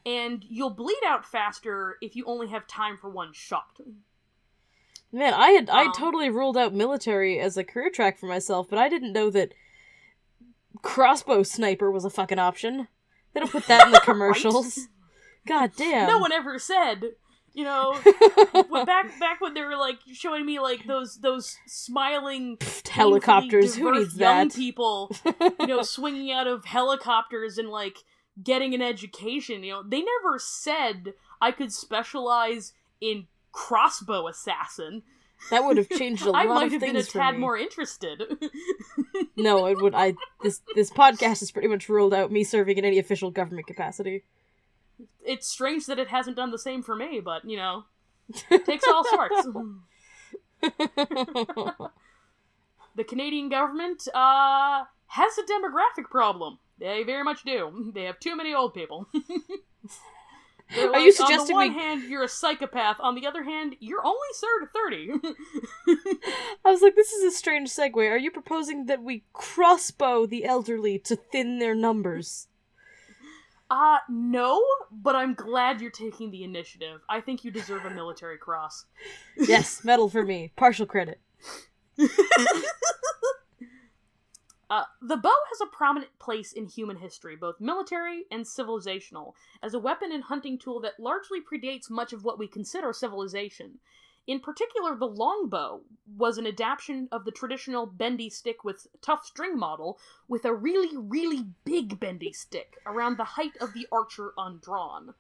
[0.05, 3.79] and you'll bleed out faster if you only have time for one shot.
[5.13, 8.69] Man, I had I Um, totally ruled out military as a career track for myself,
[8.69, 9.53] but I didn't know that
[10.85, 12.87] crossbow sniper was a fucking option.
[13.33, 14.79] They don't put that in the commercials.
[15.47, 16.09] God damn.
[16.09, 17.03] No one ever said,
[17.53, 17.99] you know,
[18.69, 23.77] when back back when they were like showing me like those those smiling helicopters.
[23.77, 24.57] Who needs young that?
[24.57, 25.15] people,
[25.59, 27.99] you know, swinging out of helicopters and like
[28.43, 29.65] getting an education.
[29.65, 35.03] You know, they never said I could specialize in crossbow assassin.
[35.51, 36.45] That would have changed a lot.
[36.45, 38.23] I might have been a tad more interested.
[39.37, 39.95] No, it would.
[39.95, 43.67] I this this podcast has pretty much ruled out me serving in any official government
[43.67, 44.25] capacity.
[45.25, 47.85] it's strange that it hasn't done the same for me, but you know,
[48.51, 49.47] it takes all sorts.
[52.97, 56.59] the Canadian government uh, has a demographic problem.
[56.79, 57.93] They very much do.
[57.95, 59.09] They have too many old people.
[60.75, 63.43] They're Are you like, on the one we- hand you're a psychopath, on the other
[63.45, 65.11] hand you're only served thirty?
[66.65, 67.97] I was like, this is a strange segue.
[68.11, 72.49] Are you proposing that we crossbow the elderly to thin their numbers?
[73.71, 77.01] uh no, but I'm glad you're taking the initiative.
[77.09, 78.85] I think you deserve a military cross.
[79.37, 80.53] Yes, medal for me.
[80.57, 81.21] Partial credit.
[84.71, 89.75] Uh, the bow has a prominent place in human history, both military and civilizational, as
[89.75, 93.79] a weapon and hunting tool that largely predates much of what we consider civilization.
[94.27, 95.83] In particular, the longbow
[96.17, 99.99] was an adaptation of the traditional bendy stick with tough string model
[100.29, 105.13] with a really, really big bendy stick around the height of the archer undrawn.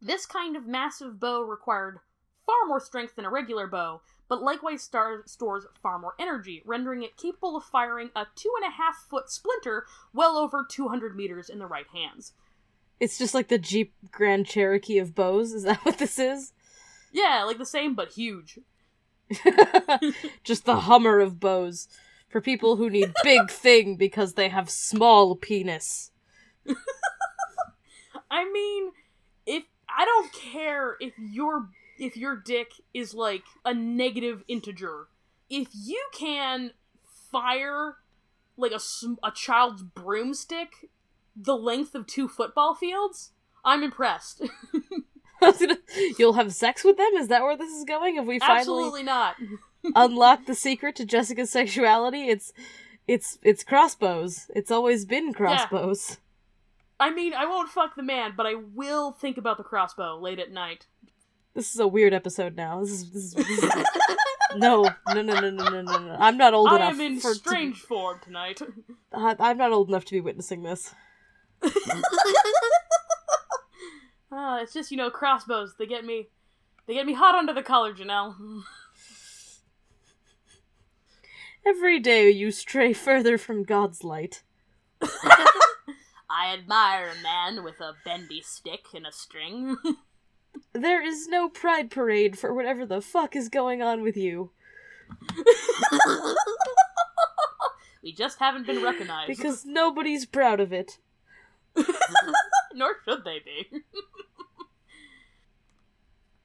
[0.00, 1.98] This kind of massive bow required
[2.46, 7.02] far more strength than a regular bow, but likewise star- stores far more energy, rendering
[7.02, 11.50] it capable of firing a two and a half foot splinter well over 200 meters
[11.50, 12.32] in the right hands.
[12.98, 15.52] It's just like the Jeep Grand Cherokee of bows.
[15.52, 16.54] Is that what this is?
[17.12, 18.58] Yeah, like the same, but huge.
[20.42, 21.86] just the Hummer of bows
[22.30, 26.10] for people who need big thing because they have small penis.
[28.30, 28.92] I mean,
[29.44, 29.64] if
[29.94, 31.68] I don't care if your
[32.02, 35.06] if your dick is like a negative integer,
[35.48, 36.72] if you can
[37.30, 37.96] fire
[38.56, 38.80] like a
[39.22, 40.90] a child's broomstick
[41.34, 43.30] the length of two football fields,
[43.64, 44.42] I'm impressed.
[45.42, 45.78] I was gonna-
[46.18, 47.12] You'll have sex with them?
[47.14, 48.16] Is that where this is going?
[48.16, 49.36] Have we finally Absolutely not.
[49.94, 52.28] unlocked the secret to Jessica's sexuality?
[52.28, 52.52] It's
[53.06, 54.50] it's it's crossbows.
[54.54, 56.18] It's always been crossbows.
[57.00, 60.38] I mean, I won't fuck the man, but I will think about the crossbow late
[60.38, 60.86] at night.
[61.54, 62.80] This is a weird episode now.
[62.80, 63.72] This is this is, this is
[64.56, 66.16] no, no, no, no, no, no, no, no.
[66.18, 68.60] I'm not old I enough am in for strange form tonight.
[69.12, 70.94] I- I'm not old enough to be witnessing this.
[74.34, 75.74] Ah, it's just you know crossbows.
[75.78, 76.28] They get me,
[76.86, 78.34] they get me hot under the collar, Janelle.
[81.66, 84.42] Every day you stray further from God's light.
[85.02, 89.76] I admire a man with a bendy stick and a string.
[90.72, 94.50] There is no pride parade for whatever the fuck is going on with you.
[98.02, 99.28] we just haven't been recognized.
[99.28, 100.98] Because nobody's proud of it.
[102.74, 103.68] Nor should they be.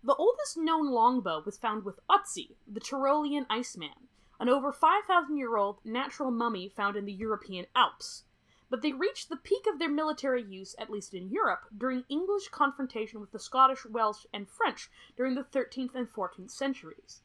[0.03, 4.09] the oldest known longbow was found with Otzi, the Tyrolean Iceman,
[4.41, 8.23] an over 5,000 year old natural mummy found in the European Alps.
[8.69, 12.49] But they reached the peak of their military use, at least in Europe, during English
[12.49, 17.21] confrontation with the Scottish, Welsh, and French during the 13th and 14th centuries.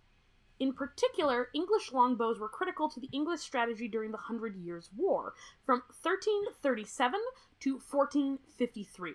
[0.59, 5.35] In particular, English longbows were critical to the English strategy during the Hundred Years' War,
[5.66, 7.18] from 1337
[7.61, 9.14] to 1453.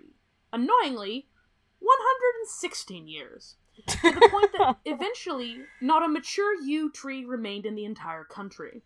[0.52, 1.28] Annoyingly,
[1.80, 3.56] 116 years.
[3.88, 8.82] To the point that eventually, not a mature yew tree remained in the entire country.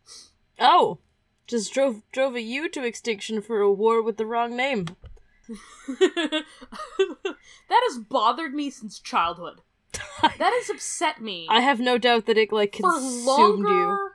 [0.60, 1.00] Oh,
[1.52, 4.88] just drove drove a yew to extinction for a war with the wrong name.
[5.88, 6.46] that
[7.70, 9.62] has bothered me since childhood.
[10.22, 14.10] That has upset me I have no doubt that it like consumed you.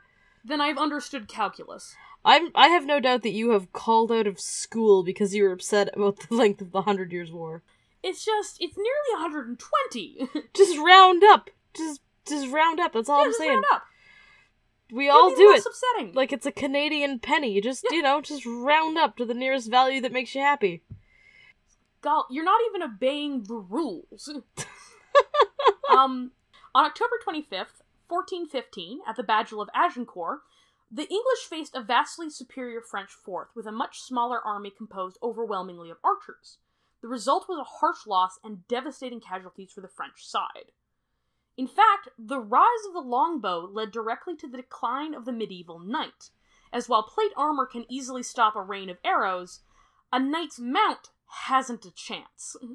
[0.45, 1.95] than I've understood calculus.
[2.25, 5.53] I'm I have no doubt that you have called out of school because you were
[5.53, 7.63] upset about the length of the Hundred Years' War.
[8.03, 10.29] It's just, it's nearly 120.
[10.55, 11.51] Just round up.
[11.77, 12.93] Just just round up.
[12.93, 13.63] That's all yeah, I'm just saying.
[14.93, 15.65] We all do it.
[15.67, 16.13] upsetting.
[16.15, 17.53] Like it's a Canadian penny.
[17.53, 20.83] You just you know just round up to the nearest value that makes you happy.
[22.03, 24.29] Gol- you're not even obeying the rules.
[25.91, 26.31] um,
[26.75, 30.41] on October 25th, 1415, at the Battle of Agincourt,
[30.91, 35.91] the English faced a vastly superior French force with a much smaller army composed overwhelmingly
[35.91, 36.59] of archers.
[37.03, 40.71] The result was a harsh loss and devastating casualties for the French side.
[41.57, 45.79] In fact, the rise of the longbow led directly to the decline of the medieval
[45.79, 46.31] knight,
[46.73, 49.61] as while plate armor can easily stop a rain of arrows,
[50.13, 51.11] a knight's mount
[51.45, 52.57] hasn't a chance.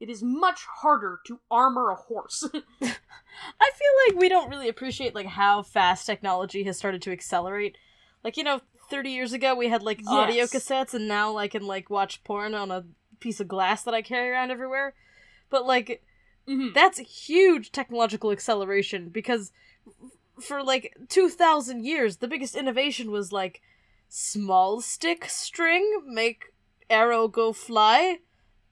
[0.00, 2.44] It is much harder to armor a horse.
[2.52, 2.92] I feel
[4.06, 7.76] like we don't really appreciate like how fast technology has started to accelerate.
[8.22, 11.66] Like you know, thirty years ago we had like audio cassettes, and now I can
[11.66, 12.84] like watch porn on a
[13.18, 14.94] piece of glass that I carry around everywhere.
[15.50, 16.04] But like
[16.48, 16.72] Mhm.
[16.74, 19.52] that's huge technological acceleration because
[20.40, 23.60] for like 2000 years the biggest innovation was like
[24.08, 26.52] small stick string make
[26.90, 28.20] arrow go fly.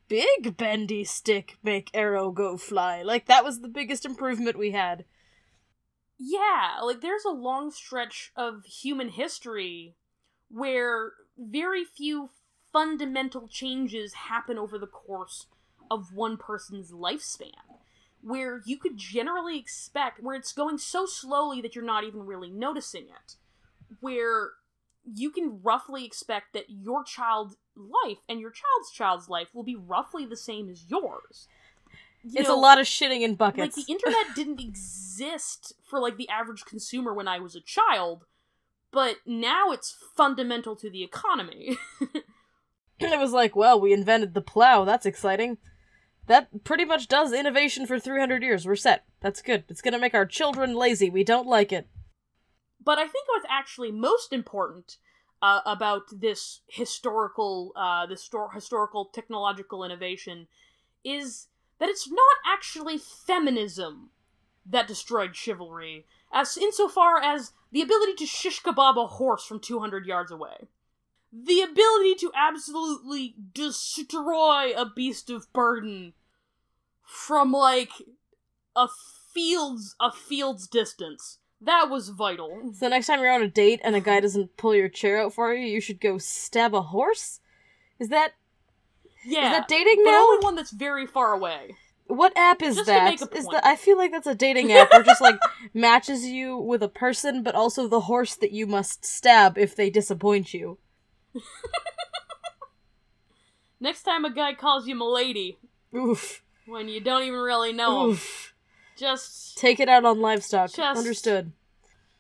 [0.08, 3.02] Big bendy stick make arrow go fly.
[3.02, 5.04] Like that was the biggest improvement we had.
[6.18, 9.96] Yeah, like there's a long stretch of human history
[10.48, 12.30] where very few
[12.72, 15.46] fundamental changes happen over the course
[15.90, 17.53] of one person's lifespan.
[18.22, 22.51] Where you could generally expect, where it's going so slowly that you're not even really
[22.51, 23.37] noticing it.
[24.01, 24.51] Where
[25.05, 29.77] you can roughly expect that your child's life and your child's child's life will be
[29.77, 31.46] roughly the same as yours.
[32.25, 33.77] You it's know, a lot of shitting in buckets.
[33.77, 38.25] like the internet didn't exist for like the average consumer when I was a child,
[38.90, 41.79] but now it's fundamental to the economy.
[42.99, 45.59] it was like well we invented the plow that's exciting
[46.26, 48.66] that pretty much does innovation for 300 years.
[48.66, 49.04] We're set.
[49.20, 49.64] That's good.
[49.68, 51.10] It's gonna make our children lazy.
[51.10, 51.88] We don't like it.
[52.82, 54.98] But I think what's actually most important
[55.42, 60.46] uh, about this historical, uh, this stor- historical technological innovation
[61.04, 64.10] is that it's not actually feminism
[64.68, 70.06] that destroyed chivalry, as insofar as the ability to shish kebab a horse from 200
[70.06, 70.68] yards away.
[71.44, 76.14] The ability to absolutely destroy a beast of burden
[77.03, 77.90] from like
[78.75, 78.88] a
[79.35, 81.38] field's a field's distance.
[81.61, 82.72] That was vital.
[82.75, 85.33] so next time you're on a date and a guy doesn't pull your chair out
[85.35, 87.40] for you you should go stab a horse
[87.99, 88.33] is that
[89.25, 89.46] Yeah.
[89.53, 91.75] is that dating but now only one that's very far away.
[92.09, 95.03] what app is Just that is that i feel like that's a dating app where
[95.03, 95.38] just like
[95.75, 99.88] matches you with a person but also the horse that you must stab if they
[99.88, 100.79] disappoint you
[103.81, 105.59] Next time a guy calls you milady
[105.94, 106.42] oof.
[106.66, 108.18] When you don't even really know him,
[108.99, 110.72] just take it out on livestock.
[110.72, 111.53] Just- understood.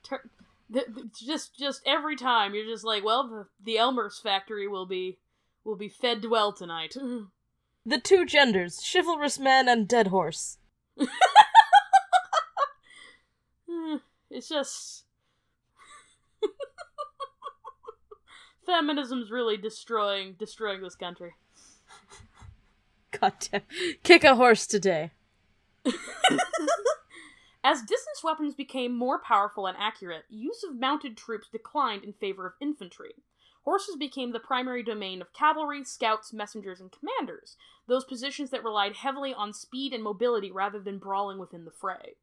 [0.02, 0.30] tur-
[0.72, 4.86] th- th- just just every time you're just like, well, the, the Elmer's factory will
[4.86, 5.18] be
[5.64, 6.94] will be fed well tonight.
[7.88, 10.58] The two genders, chivalrous man and dead horse.
[14.28, 15.04] It's just
[18.66, 21.34] feminism's really destroying destroying this country.
[23.20, 23.62] God damn.
[24.02, 25.12] Kick a horse today.
[27.64, 32.46] As distance weapons became more powerful and accurate, use of mounted troops declined in favor
[32.46, 33.14] of infantry.
[33.64, 37.56] Horses became the primary domain of cavalry, scouts, messengers, and commanders,
[37.88, 42.14] those positions that relied heavily on speed and mobility rather than brawling within the fray.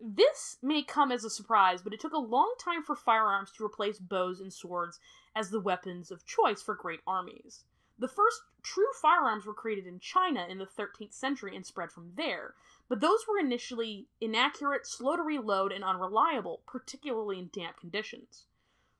[0.00, 3.64] This may come as a surprise, but it took a long time for firearms to
[3.64, 4.98] replace bows and swords
[5.36, 7.64] as the weapons of choice for great armies.
[7.98, 12.12] The first true firearms were created in China in the 13th century and spread from
[12.14, 12.54] there,
[12.88, 18.46] but those were initially inaccurate, slow to reload, and unreliable, particularly in damp conditions.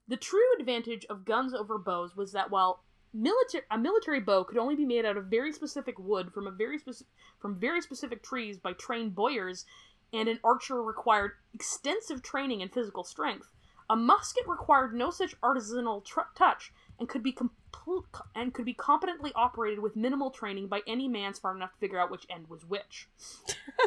[0.06, 4.58] The true advantage of guns over bows was that while military a military bow could
[4.58, 8.22] only be made out of very specific wood from a very specific from very specific
[8.22, 9.64] trees by trained bowyers,
[10.12, 13.50] and an archer required extensive training and physical strength,
[13.88, 18.74] a musket required no such artisanal tr- touch and could be complete and could be
[18.74, 22.48] competently operated with minimal training by any man smart enough to figure out which end
[22.48, 23.08] was which.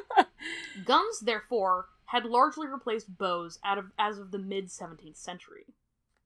[0.86, 5.66] Guns, therefore, had largely replaced bows out of, as of the mid 17th century.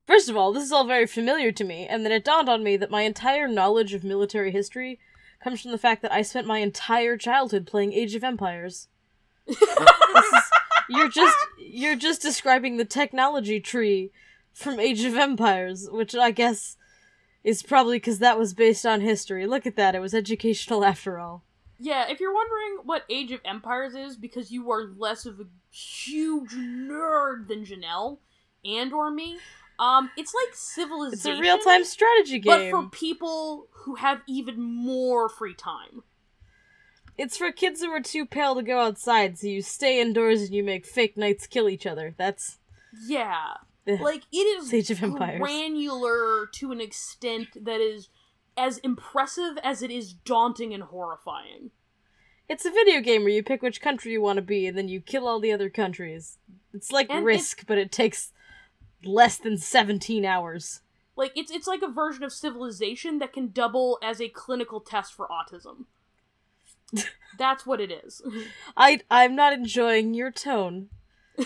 [0.06, 2.62] First of all, this is all very familiar to me, and then it dawned on
[2.62, 5.00] me that my entire knowledge of military history
[5.42, 8.88] comes from the fact that I spent my entire childhood playing Age of Empires.
[9.46, 10.50] This is-
[10.88, 14.10] you're just you're just describing the technology tree
[14.52, 16.76] from Age of Empires, which I guess
[17.42, 19.46] is probably because that was based on history.
[19.46, 21.42] Look at that; it was educational after all.
[21.78, 25.46] Yeah, if you're wondering what Age of Empires is because you are less of a
[25.70, 28.18] huge nerd than Janelle
[28.64, 29.38] and or me,
[29.78, 31.32] um, it's like civilization.
[31.32, 36.02] It's a real time strategy game, but for people who have even more free time.
[37.16, 40.52] It's for kids who are too pale to go outside, so you stay indoors and
[40.52, 42.14] you make fake knights kill each other.
[42.16, 42.58] That's
[43.06, 43.54] Yeah.
[43.86, 45.40] Like it is Age of Empires.
[45.40, 48.08] granular to an extent that is
[48.56, 51.70] as impressive as it is daunting and horrifying.
[52.48, 54.88] It's a video game where you pick which country you want to be and then
[54.88, 56.38] you kill all the other countries.
[56.72, 58.32] It's like And Risk, but it takes
[59.04, 60.80] less than 17 hours.
[61.16, 65.14] Like it's it's like a version of civilization that can double as a clinical test
[65.14, 65.84] for autism.
[67.38, 68.22] That's what it is.
[68.76, 70.88] I I'm not enjoying your tone.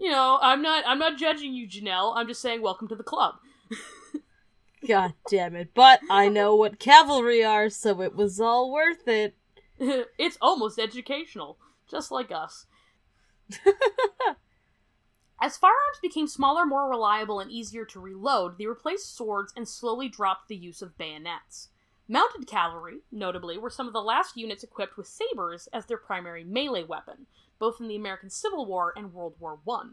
[0.00, 2.14] You know, I'm not I'm not judging you, Janelle.
[2.16, 3.34] I'm just saying welcome to the club.
[4.88, 5.74] God damn it.
[5.74, 9.36] But I know what cavalry are, so it was all worth it.
[9.78, 11.58] it's almost educational,
[11.90, 12.64] just like us.
[15.42, 20.08] As firearms became smaller, more reliable, and easier to reload, they replaced swords and slowly
[20.08, 21.68] dropped the use of bayonets.
[22.10, 26.42] Mounted cavalry, notably, were some of the last units equipped with sabers as their primary
[26.42, 27.26] melee weapon,
[27.60, 29.90] both in the American Civil War and World War I.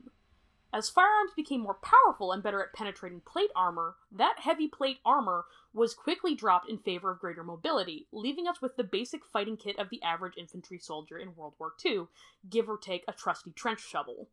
[0.73, 5.45] As firearms became more powerful and better at penetrating plate armor, that heavy plate armor
[5.75, 9.77] was quickly dropped in favor of greater mobility, leaving us with the basic fighting kit
[9.77, 12.07] of the average infantry soldier in World War II,
[12.49, 14.27] give or take a trusty trench shovel.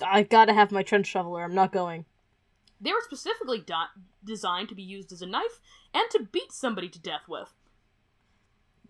[0.00, 1.42] I gotta have my trench shoveler.
[1.42, 2.04] I'm not going.
[2.80, 3.74] They were specifically do-
[4.24, 5.60] designed to be used as a knife
[5.92, 7.52] and to beat somebody to death with.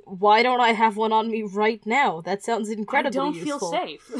[0.05, 2.21] Why don't I have one on me right now?
[2.21, 3.71] That sounds incredibly I don't useful.
[3.71, 4.11] feel safe.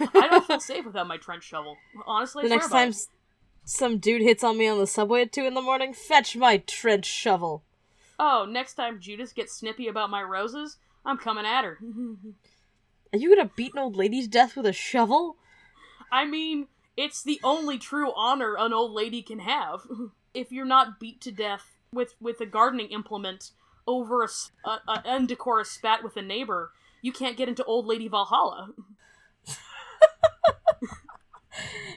[0.14, 1.76] I don't feel safe without my trench shovel.
[2.06, 3.08] Honestly, The next time s-
[3.64, 6.58] some dude hits on me on the subway at 2 in the morning, fetch my
[6.58, 7.64] trench shovel.
[8.18, 11.78] Oh, next time Judas gets snippy about my roses, I'm coming at her.
[13.12, 15.36] Are you gonna beat an old lady to death with a shovel?
[16.12, 16.68] I mean,
[16.98, 19.82] it's the only true honor an old lady can have.
[20.34, 23.50] If you're not beat to death with with a gardening implement
[23.86, 24.28] over a,
[24.68, 26.70] a- a undecorous spat with a neighbor,
[27.00, 28.68] you can't get into old lady Valhalla.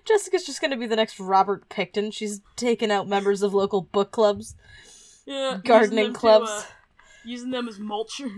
[0.05, 2.11] Jessica's just gonna be the next Robert Pickton.
[2.13, 4.55] She's taken out members of local book clubs,
[5.25, 6.49] Yeah, using gardening to, clubs.
[6.49, 6.63] uh,
[7.25, 8.21] using them as mulch.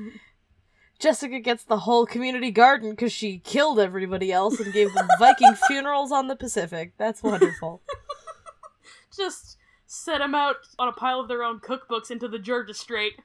[1.04, 5.54] Jessica gets the whole community garden because she killed everybody else and gave them Viking
[5.68, 6.94] funerals on the Pacific.
[6.98, 7.82] That's wonderful.
[9.18, 13.20] Just set them out on a pile of their own cookbooks into the Georgia Strait.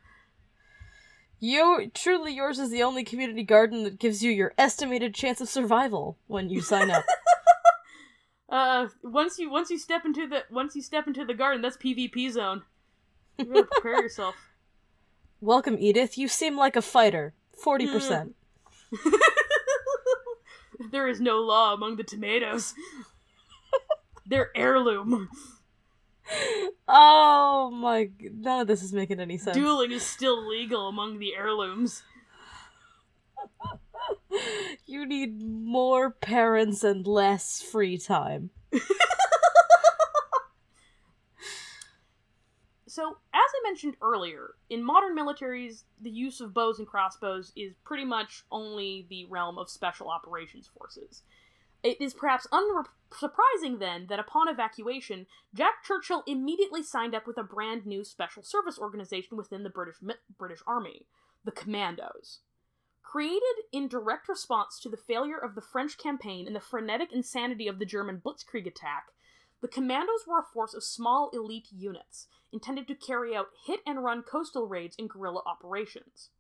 [1.39, 5.49] You truly yours is the only community garden that gives you your estimated chance of
[5.49, 7.05] survival when you sign up.
[8.51, 11.77] Uh, once you once you step into the once you step into the garden, that's
[11.77, 12.63] PvP zone.
[13.37, 14.37] You gotta prepare yourself.
[15.43, 16.17] Welcome, Edith.
[16.17, 17.35] You seem like a fighter.
[17.63, 18.35] Forty percent.
[18.93, 19.13] Mm.
[20.91, 22.75] there is no law among the tomatoes.
[24.27, 25.29] They're heirloom.
[26.87, 28.11] Oh my!
[28.21, 29.57] None of this is making any sense.
[29.57, 32.03] Dueling is still legal among the heirlooms.
[34.87, 38.51] You need more parents and less free time.
[42.99, 47.77] So, as I mentioned earlier, in modern militaries, the use of bows and crossbows is
[47.85, 51.23] pretty much only the realm of special operations forces.
[51.85, 57.45] It is perhaps unsurprising then that upon evacuation, Jack Churchill immediately signed up with a
[57.45, 59.99] brand new special service organization within the British
[60.37, 61.07] British Army,
[61.45, 62.41] the Commandos.
[63.05, 67.69] Created in direct response to the failure of the French campaign and the frenetic insanity
[67.69, 69.13] of the German Blitzkrieg attack,
[69.61, 74.05] the Commandos were a force of small elite units, intended to carry out hit and
[74.05, 76.31] run coastal raids and guerrilla operations.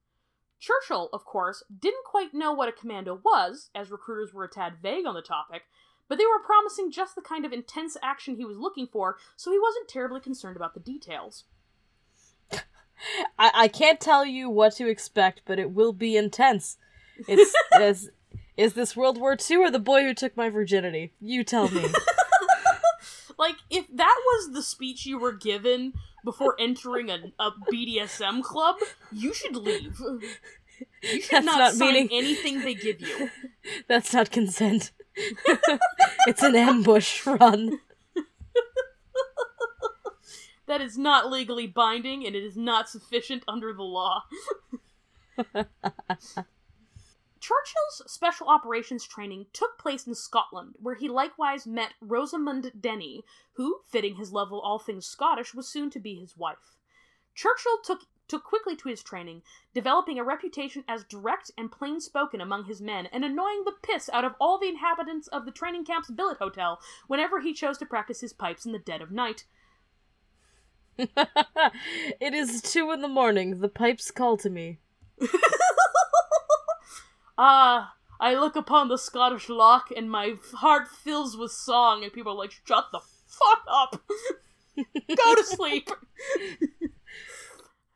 [0.61, 4.75] Churchill, of course, didn't quite know what a commando was, as recruiters were a tad
[4.83, 5.63] vague on the topic,
[6.09, 9.53] But they were promising just the kind of intense action he was looking for, so
[9.53, 11.45] he wasn't terribly concerned about the details.
[13.39, 16.79] I, I can't tell you what to expect, but it will be intense.
[17.29, 18.11] It's is
[18.57, 21.13] is this World War II or the boy who took my virginity?
[21.21, 21.85] You tell me.
[23.39, 25.93] Like, if that was the speech you were given
[26.25, 28.77] before entering a, a BDSM club,
[29.13, 30.01] you should leave.
[31.03, 33.31] You should That's not, not sign meaning- anything they give you.
[33.89, 34.91] That's not consent.
[36.27, 37.81] it's an ambush run.
[40.67, 44.25] That is not legally binding, and it is not sufficient under the law.
[47.41, 53.81] Churchill's special operations training took place in Scotland, where he likewise met Rosamund Denny, who,
[53.89, 56.79] fitting his love of all things Scottish, was soon to be his wife.
[57.35, 62.43] Churchill took took quickly to his training, developing a reputation as direct and plain spoken
[62.43, 65.85] among his men, and annoying the piss out of all the inhabitants of the training
[65.85, 69.45] camp's billet hotel whenever he chose to practice his pipes in the dead of night.
[70.99, 73.61] it is two in the morning.
[73.61, 74.81] The pipes call to me.
[77.39, 82.33] Ah, I look upon the Scottish loch and my heart fills with song, and people
[82.33, 84.03] are like, shut the fuck up!
[84.77, 85.89] Go to sleep!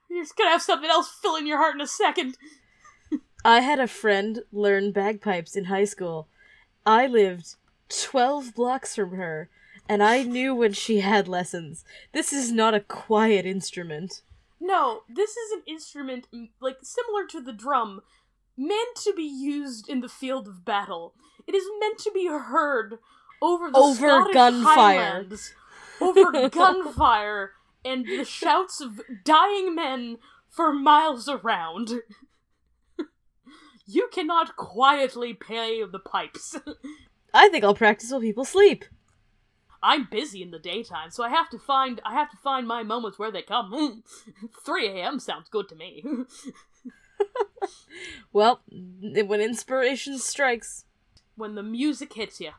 [0.08, 2.36] You're just gonna have something else fill in your heart in a second.
[3.44, 6.28] I had a friend learn bagpipes in high school.
[6.86, 7.56] I lived
[7.88, 9.48] 12 blocks from her,
[9.88, 11.84] and I knew when she had lessons.
[12.12, 14.22] This is not a quiet instrument.
[14.60, 16.28] No, this is an instrument,
[16.60, 18.02] like, similar to the drum,
[18.66, 21.14] meant to be used in the field of battle.
[21.46, 22.98] It is meant to be heard
[23.40, 24.74] over the Over Scottish gunfire.
[24.74, 25.54] Highlands,
[26.00, 27.52] over gunfire,
[27.84, 32.02] and the shouts of dying men for miles around.
[33.86, 36.56] you cannot quietly play the pipes.
[37.34, 38.84] I think I'll practice while people sleep.
[39.82, 42.84] I'm busy in the daytime, so I have to find I have to find my
[42.84, 44.04] moments where they come.
[44.64, 45.18] 3 a.m.
[45.18, 46.04] sounds good to me.
[48.32, 50.84] Well, when inspiration strikes.
[51.36, 52.52] when the music hits you.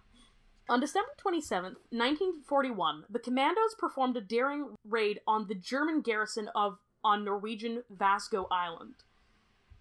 [0.69, 6.77] On December 27th, 1941, the commandos performed a daring raid on the German garrison of
[7.03, 8.95] on Norwegian Vaagso Island.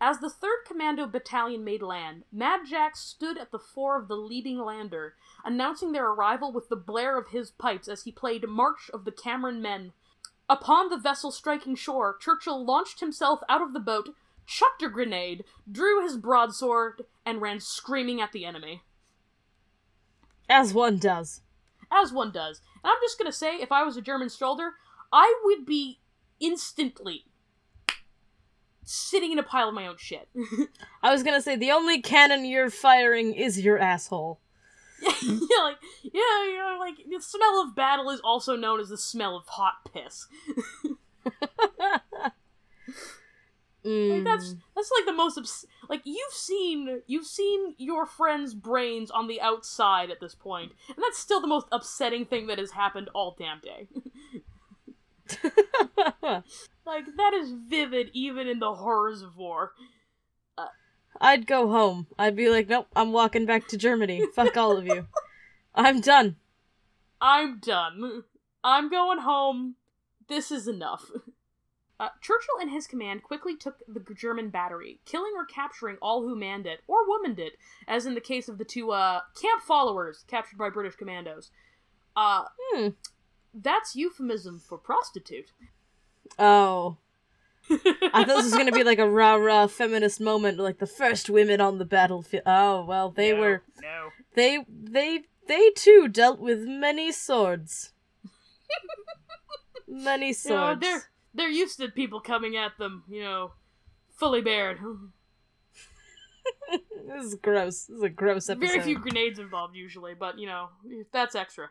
[0.01, 4.17] As the 3rd Commando Battalion made land, Mad Jack stood at the fore of the
[4.17, 5.15] leading lander,
[5.45, 9.13] announcing their arrival with the blare of his pipes as he played March of the
[9.13, 9.93] Cameron Men.
[10.49, 14.09] Upon the vessel striking shore, Churchill launched himself out of the boat,
[14.53, 18.83] chucked a grenade, drew his broadsword, and ran screaming at the enemy.
[20.49, 21.41] As one does.
[21.91, 22.61] as one does.
[22.85, 24.73] And I'm just gonna say, if I was a German soldier,
[25.13, 26.01] I would be
[26.41, 27.25] instantly
[28.85, 30.29] sitting in a pile of my own shit.
[31.03, 34.41] I was gonna say, the only cannon you're firing is your asshole.
[35.03, 38.99] yeah, like yeah, you know, like the smell of battle is also known as the
[38.99, 40.27] smell of hot piss.
[43.85, 44.59] Like, that's mm.
[44.77, 49.41] that's like the most obs- like you've seen you've seen your friend's brains on the
[49.41, 53.35] outside at this point, and that's still the most upsetting thing that has happened all
[53.37, 53.89] damn day.
[56.87, 59.73] like that is vivid even in the horrors of war.
[60.57, 60.67] Uh,
[61.21, 62.07] I'd go home.
[62.17, 64.25] I'd be like, nope, I'm walking back to Germany.
[64.33, 65.09] Fuck all of you.
[65.75, 66.37] I'm done.
[67.21, 68.23] I'm done.
[68.63, 69.75] I'm going home.
[70.29, 71.11] This is enough.
[72.03, 76.35] Uh, Churchill and his command quickly took the German battery, killing or capturing all who
[76.35, 77.53] manned it, or womaned it,
[77.87, 81.51] as in the case of the two uh, camp followers captured by British commandos.
[82.17, 82.89] Uh, Hmm.
[83.55, 85.53] that's euphemism for prostitute.
[86.41, 86.97] Oh.
[87.71, 87.77] I
[88.25, 91.61] thought this was gonna be like a rah rah feminist moment, like the first women
[91.61, 92.43] on the battlefield.
[92.47, 94.09] Oh well, they No, were no.
[94.35, 97.93] they they they too dealt with many swords.
[99.87, 101.09] many You know, swords.
[101.35, 103.53] They're used to people coming at them, you know,
[104.15, 104.79] fully bared.
[107.07, 107.87] this is gross.
[107.87, 108.67] This is a gross episode.
[108.67, 110.69] Very few grenades involved usually, but you know,
[111.13, 111.71] that's extra.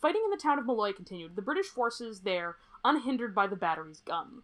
[0.00, 4.00] Fighting in the town of Måløy continued, the British forces there unhindered by the battery's
[4.00, 4.42] gun.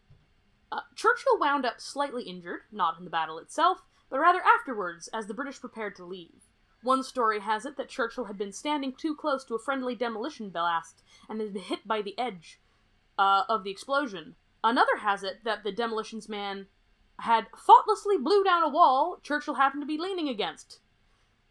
[0.72, 5.26] Uh, Churchill wound up slightly injured, not in the battle itself, but rather afterwards as
[5.26, 6.44] the British prepared to leave.
[6.82, 10.48] One story has it that Churchill had been standing too close to a friendly demolition
[10.48, 12.59] blast and had been hit by the edge
[13.21, 14.35] uh, of the explosion.
[14.64, 16.66] Another has it that the demolitions man
[17.21, 20.81] had thoughtlessly blew down a wall Churchill happened to be leaning against.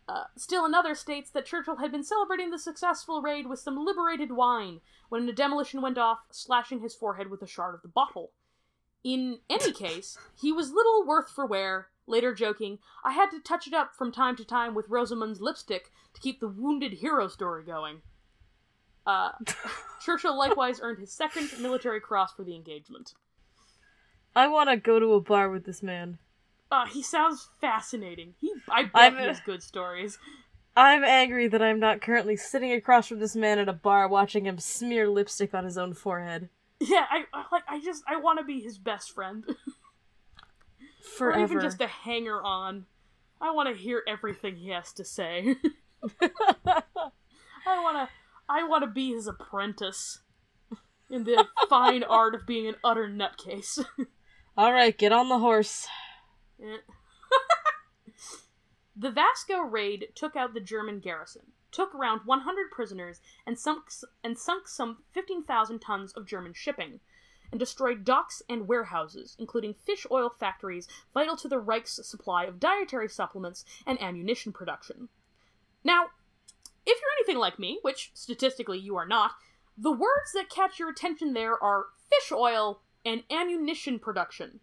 [0.08, 4.32] Uh, still another states that Churchill had been celebrating the successful raid with some liberated
[4.32, 8.32] wine when a demolition went off, slashing his forehead with a shard of the bottle.
[9.04, 13.68] In any case, he was little worth for wear, later joking, I had to touch
[13.68, 17.64] it up from time to time with Rosamund's lipstick to keep the wounded hero story
[17.64, 18.02] going.
[19.10, 19.32] Uh,
[20.06, 23.16] Churchill likewise earned his second military cross for the engagement.
[24.36, 26.20] I want to go to a bar with this man.
[26.70, 28.36] Uh, he sounds fascinating.
[28.40, 30.20] He, I bet I'm- he has good stories.
[30.78, 34.46] I'm angry that I'm not currently sitting across from this man at a bar watching
[34.46, 36.50] him smear lipstick on his own forehead.
[36.80, 37.64] Yeah, I, I like.
[37.68, 39.44] I just, I want to be his best friend,
[41.18, 41.40] Forever.
[41.40, 42.86] or even just a hanger on.
[43.42, 45.56] I want to hear everything he has to say.
[46.22, 48.10] I want to,
[48.50, 50.20] I want to be his apprentice
[51.10, 53.86] in the fine art of being an utter nutcase.
[54.58, 55.88] Alright, get on the horse.
[56.62, 56.78] Eh.
[58.96, 63.84] the Vaagso raid took out the German garrison, took around 100 prisoners, and sunk
[64.24, 67.00] and sunk some 15,000 tons of German shipping,
[67.52, 72.60] and destroyed docks and warehouses, including fish oil factories vital to the Reich's supply of
[72.60, 75.08] dietary supplements and ammunition production.
[75.84, 76.08] Now,
[76.90, 79.32] if you're anything like me, which statistically you are not,
[79.78, 84.60] the words that catch your attention there are fish oil and ammunition production.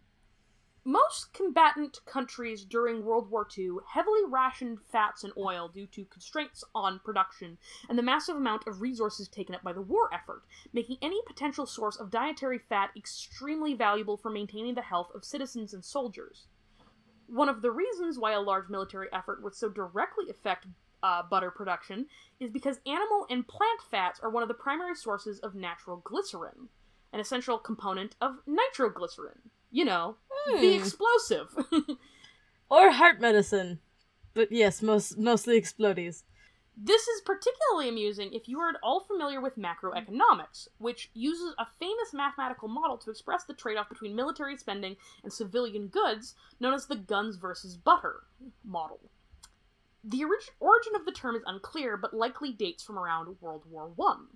[0.83, 6.63] Most combatant countries during World War II heavily rationed fats and oil due to constraints
[6.75, 7.57] on production
[7.89, 11.65] and the massive amount of resources taken up by the war effort, making any potential
[11.65, 16.47] source of dietary fat extremely valuable for maintaining the health of citizens and soldiers.
[17.27, 20.67] One of the reasons why a large military effort would so directly affect
[21.03, 22.05] uh, butter production
[22.39, 26.69] is because animal and plant fats are one of the primary sources of natural glycerin,
[27.13, 29.39] an essential component of nitroglycerin.
[29.71, 30.15] You know,
[30.61, 30.77] the Hmm.
[30.79, 31.55] explosive.
[32.69, 33.79] Or heart medicine.
[34.33, 36.23] But yes, most mostly explodies.
[36.75, 41.65] This is particularly amusing if you are at all familiar with macroeconomics, which uses a
[41.79, 46.73] famous mathematical model to express the trade off between military spending and civilian goods, known
[46.73, 48.23] as the guns versus butter
[48.63, 48.99] model.
[50.09, 53.91] The orig- origin of the term is unclear, but likely dates from around World War
[53.93, 54.27] One.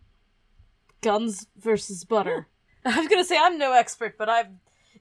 [1.02, 2.50] Guns versus butter.
[2.86, 4.52] I was gonna say I'm no expert, but I've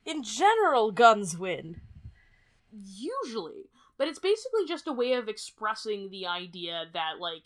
[0.05, 1.81] in general guns win.
[2.73, 3.68] Usually,
[3.99, 7.43] but it's basically just a way of expressing the idea that, like,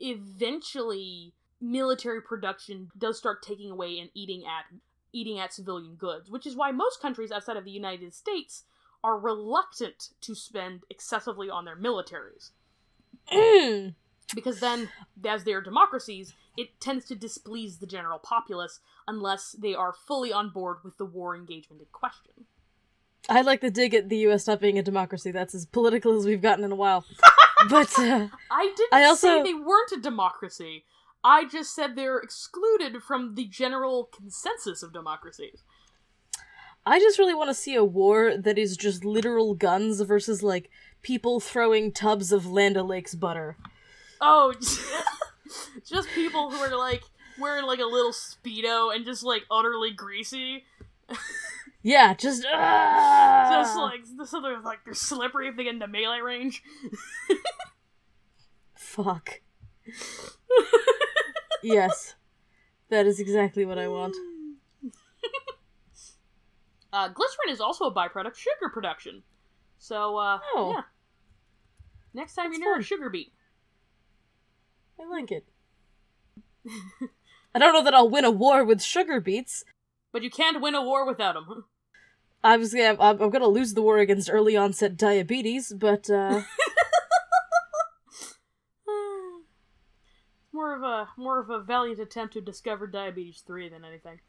[0.00, 4.64] eventually military production does start taking away and eating at
[5.12, 8.64] eating at civilian goods, which is why most countries outside of the United States
[9.04, 12.50] are reluctant to spend excessively on their militaries.
[14.34, 14.88] Because then,
[15.26, 20.50] as they're democracies, it tends to displease the general populace unless they are fully on
[20.50, 22.46] board with the war engagement in question.
[23.28, 24.46] I like the dig at the U.S.
[24.46, 25.30] not being a democracy.
[25.30, 27.04] That's as political as we've gotten in a while.
[27.70, 30.84] but uh, I didn't I also- say they weren't a democracy.
[31.22, 35.62] I just said they're excluded from the general consensus of democracies.
[36.84, 40.70] I just really want to see a war that is just literal guns versus like
[41.04, 43.56] people throwing tubs of Land O'Lakes butter.
[44.20, 44.52] Oh,
[45.86, 47.04] just people who are like
[47.38, 50.64] wearing like a little speedo and just like utterly greasy.
[51.86, 53.48] Yeah, just ah!
[53.50, 56.62] Just like so they're like they're slippery if they get into melee range.
[58.74, 59.42] fuck.
[61.62, 62.14] yes,
[62.88, 64.16] that is exactly what I want.
[66.90, 69.22] Uh, glycerin is also a byproduct of sugar production.
[69.78, 70.70] So, uh, Oh.
[70.70, 70.82] yeah.
[72.14, 73.32] Next time That's you're near a sugar beet.
[75.00, 75.44] I like it.
[77.54, 79.64] I don't know that I'll win a war with sugar beets.
[80.12, 81.64] But you can't win a war without them.
[82.42, 86.42] I was gonna, I'm, I'm gonna lose the war against early onset diabetes, but uh,
[90.52, 94.20] more of a more of a valiant attempt to discover diabetes three than anything.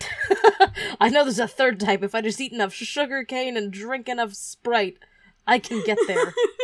[1.00, 2.02] I know there's a third type.
[2.02, 4.98] If I just eat enough sugar cane and drink enough Sprite,
[5.46, 6.32] I can get there.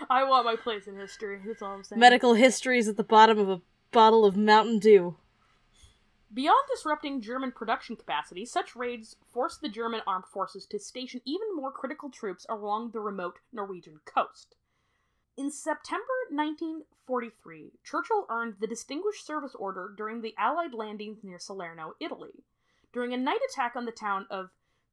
[0.10, 1.40] I want my place in history.
[1.46, 2.00] That's all I'm saying.
[2.00, 3.60] Medical history is at the bottom of a
[3.92, 5.16] bottle of Mountain Dew.
[6.32, 11.56] Beyond disrupting German production capacity, such raids forced the German armed forces to station even
[11.56, 14.54] more critical troops along the remote Norwegian coast.
[15.36, 21.94] In September 1943, Churchill earned the Distinguished Service Order during the Allied landings near Salerno,
[21.98, 22.44] Italy.
[22.92, 24.50] During a night attack on the town of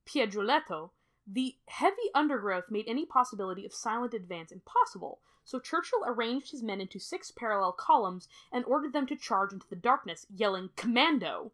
[0.07, 0.91] Piedroletto,
[1.27, 6.81] the heavy undergrowth made any possibility of silent advance impossible, so Churchill arranged his men
[6.81, 11.51] into six parallel columns and ordered them to charge into the darkness, yelling, Commando!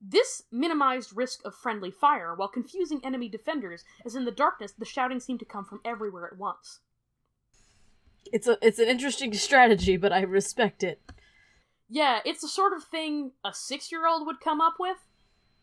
[0.00, 4.84] This minimized risk of friendly fire while confusing enemy defenders, as in the darkness the
[4.84, 6.80] shouting seemed to come from everywhere at once.
[8.32, 11.00] It's a it's an interesting strategy, but I respect it.
[11.88, 14.96] Yeah, it's the sort of thing a six year old would come up with.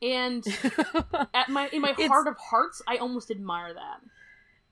[0.02, 0.46] And
[1.34, 4.02] at my in my It's- heart of hearts, I almost admire that.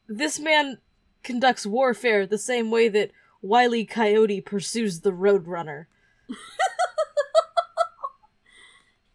[0.07, 0.77] this man
[1.23, 3.11] conducts warfare the same way that
[3.41, 3.85] Wile E.
[3.85, 5.85] Coyote pursues the Roadrunner.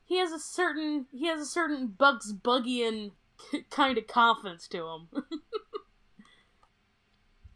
[0.05, 3.13] He has a certain he has a certain Bugs Buggyian
[3.71, 5.09] kind of confidence to him.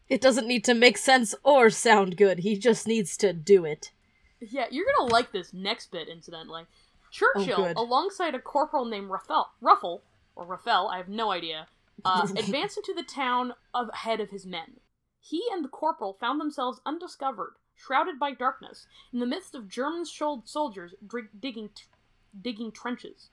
[0.07, 2.41] It doesn't need to make sense or sound good.
[2.41, 3.91] He just needs to do it.
[4.39, 6.65] yeah, you're gonna like this next bit, incidentally.
[7.15, 10.03] Churchill, Oh, alongside a corporal named Ruffel, Ruffle
[10.35, 11.69] or Ruffel, I have no idea,
[12.05, 14.81] uh, advanced into the town of ahead of his men.
[15.21, 20.05] He and the corporal found themselves undiscovered, shrouded by darkness, in the midst of German
[20.05, 20.95] soldiers
[21.39, 21.85] digging t-
[22.43, 23.31] digging trenches.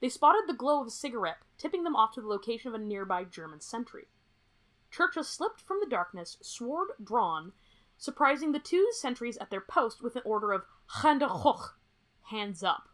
[0.00, 2.84] They spotted the glow of a cigarette, tipping them off to the location of a
[2.84, 4.06] nearby German sentry.
[4.88, 7.54] Churchill slipped from the darkness, sword drawn,
[7.98, 10.62] surprising the two sentries at their post with an order of
[11.02, 11.76] Hande hoch,
[12.30, 12.88] hands up.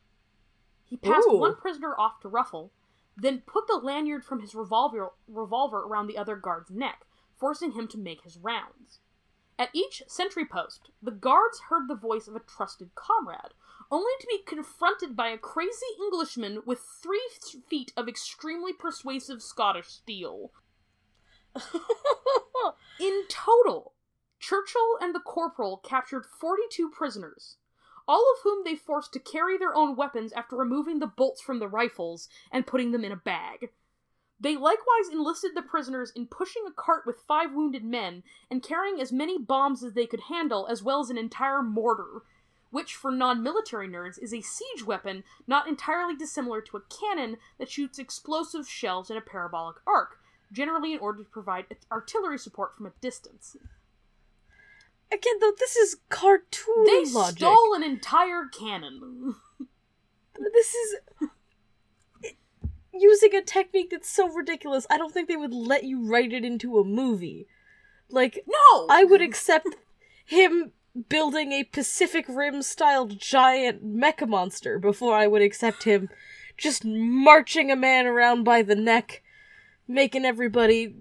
[0.92, 1.38] He passed Ooh.
[1.38, 2.70] one prisoner off to Ruffle,
[3.16, 7.88] then put the lanyard from his revolver, revolver around the other guard's neck, forcing him
[7.88, 9.00] to make his rounds.
[9.58, 13.54] At each sentry post, the guards heard the voice of a trusted comrade,
[13.90, 17.26] only to be confronted by a crazy Englishman with three
[17.70, 20.52] feet of extremely persuasive Scottish steel.
[23.00, 23.94] In total,
[24.38, 27.56] Churchill and the corporal captured 42 prisoners,
[28.12, 31.60] all of whom they forced to carry their own weapons after removing the bolts from
[31.60, 33.70] the rifles and putting them in a bag.
[34.38, 39.00] They likewise enlisted the prisoners in pushing a cart with five wounded men and carrying
[39.00, 42.20] as many bombs as they could handle, as well as an entire mortar,
[42.70, 47.38] which for non military nerds is a siege weapon not entirely dissimilar to a cannon
[47.56, 50.18] that shoots explosive shells in a parabolic arc,
[50.52, 53.56] generally in order to provide artillery support from a distance.
[55.12, 57.38] Again, though, this is cartoon They logic.
[57.38, 59.34] stole an entire cannon.
[60.54, 60.96] This is
[62.94, 64.86] using a technique that's so ridiculous.
[64.90, 67.46] I don't think they would let you write it into a movie.
[68.08, 68.86] Like, No!
[68.90, 69.68] I would accept
[70.24, 70.72] him
[71.08, 76.08] building a Pacific Rim style giant mecha monster before I would accept him
[76.56, 79.22] just marching a man around by the neck,
[79.88, 80.94] making everybody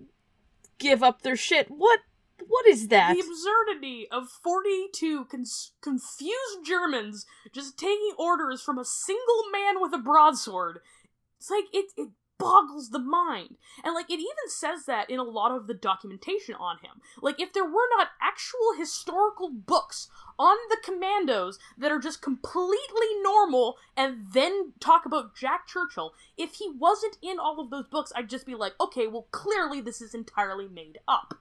[0.80, 1.68] give up their shit.
[1.70, 2.00] What?
[2.48, 3.16] What is that?
[3.16, 9.94] The absurdity of 42 cons- confused Germans just taking orders from a single man with
[9.94, 10.80] a broadsword.
[11.38, 12.10] It's like, it, it
[12.42, 13.56] boggles the mind.
[13.84, 17.02] And, like, it even says that in a lot of the documentation on him.
[17.22, 23.22] Like, if there were not actual historical books on the commandos that are just completely
[23.22, 28.12] normal and then talk about Jack Churchill, if he wasn't in all of those books,
[28.16, 31.36] I'd just be like, okay, well, clearly this is entirely made up.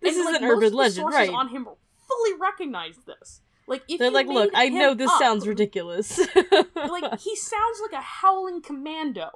[0.00, 1.30] This is like, an urban legend, right.
[1.30, 1.66] on him
[2.08, 3.40] fully recognize this.
[3.66, 6.18] Like if They're like, look, I know this up- sounds ridiculous.
[6.18, 9.30] like he sounds like a howling commando.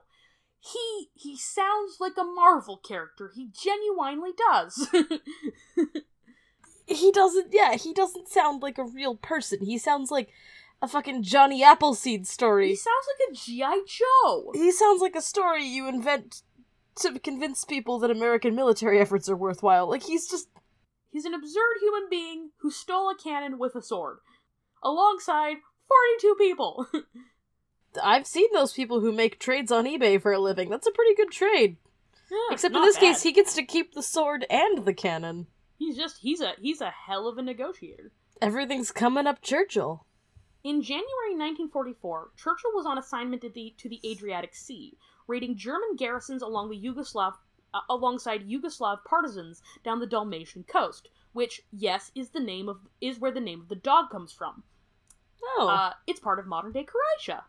[0.60, 3.30] He he sounds like a Marvel character.
[3.34, 4.88] He genuinely does.
[6.86, 10.30] he doesn't yeah he doesn't sound like a real person he sounds like
[10.80, 12.68] a fucking johnny appleseed story.
[12.68, 14.52] he sounds like a GI Joe.
[14.54, 16.42] he sounds like a story you invent
[16.98, 20.48] to convince people that american military efforts are worthwhile like he's just
[21.10, 24.18] He's an absurd human being who stole a cannon with a sword,
[24.84, 25.56] alongside
[25.88, 26.86] forty-two people.
[28.04, 31.14] i've seen those people who make trades on ebay for a living that's a pretty
[31.14, 31.78] good trade
[32.30, 33.00] Yeah, except in this bad.
[33.00, 35.46] case he gets to keep the sword and the cannon
[35.78, 38.12] he's just he's a he's a hell of a negotiator.
[38.42, 40.04] everything's coming up churchill
[40.62, 45.94] In January 1944, Churchill was on assignment to the, to the Adriatic Sea, raiding German
[45.96, 47.34] garrisons along the Yugoslav
[47.74, 53.20] uh, alongside Yugoslav partisans down the Dalmatian coast, which, yes, is the name of is
[53.20, 54.64] where the name of the dog comes from.
[55.58, 57.44] oh Uh, it's part of modern day Croatia.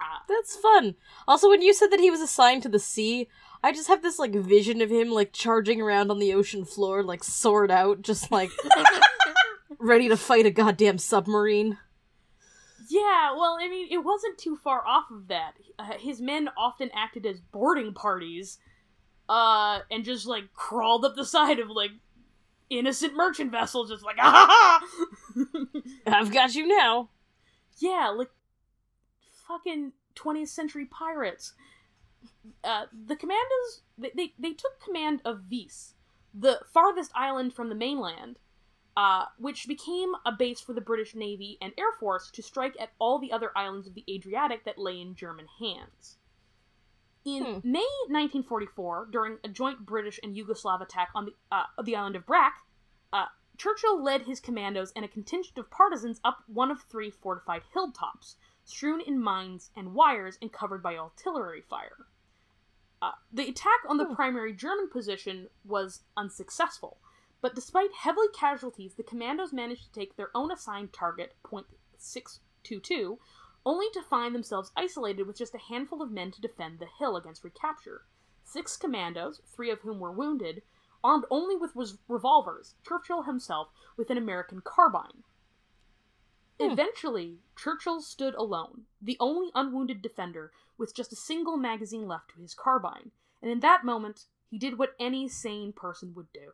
[0.00, 0.94] Uh, That's fun.
[1.26, 3.28] Also, when you said that he was assigned to the sea,
[3.62, 7.02] I just have this like vision of him like charging around on the ocean floor,
[7.02, 8.50] like sword out, just like
[9.78, 11.78] ready to fight a goddamn submarine.
[12.88, 15.54] Yeah, well, I mean, it wasn't too far off of that.
[15.78, 18.58] Uh, his men often acted as boarding parties,
[19.28, 21.90] uh, and just like crawled up the side of like
[22.70, 24.80] innocent merchant vessels, just like ah.
[26.06, 27.10] I've got you now.
[27.78, 28.30] Yeah, like
[29.46, 31.52] fucking 20th century pirates.
[32.64, 35.94] Uh, the commandos they, they they took command of Vis,
[36.34, 38.38] the farthest island from the mainland,
[38.98, 42.90] uh, which became a base for the British Navy and Air Force to strike at
[42.98, 46.16] all the other islands of the Adriatic that lay in German hands.
[47.24, 47.70] In Hmm.
[47.72, 52.26] May 1944, during a joint British and Yugoslav attack on the uh, the island of
[52.26, 52.54] Brac,
[53.12, 53.26] uh,
[53.56, 58.34] Churchill led his commandos and a contingent of partisans up one of three fortified hilltops,
[58.64, 62.06] strewn in mines and wires and covered by artillery fire.
[63.00, 64.14] Uh, the attack on the Hmm.
[64.14, 66.98] primary German position was unsuccessful,
[67.40, 71.66] but despite heavy casualties, the commandos managed to take their own assigned target, point
[71.96, 73.18] 622,
[73.64, 77.16] only to find themselves isolated with just a handful of men to defend the hill
[77.16, 78.02] against recapture.
[78.42, 80.62] Six commandos, three of whom were wounded,
[81.04, 85.22] armed only with res- revolvers, Churchill himself with an American carbine.
[86.60, 86.70] Hmm.
[86.70, 92.40] Eventually, Churchill stood alone, the only unwounded defender, with just a single magazine left to
[92.40, 93.12] his carbine,
[93.42, 96.52] and in that moment, he did what any sane person would do.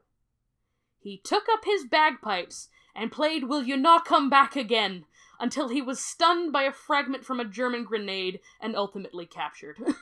[1.04, 5.04] He took up his bagpipes and played Will You Not Come Back Again
[5.38, 9.78] until he was stunned by a fragment from a German grenade and ultimately captured.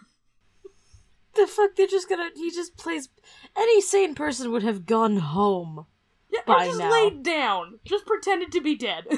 [1.34, 1.76] The fuck?
[1.76, 2.28] They're just gonna.
[2.36, 3.08] He just plays.
[3.56, 5.86] Any sane person would have gone home.
[6.30, 6.90] yeah, By just now.
[6.90, 9.06] laid down, just pretended to be dead.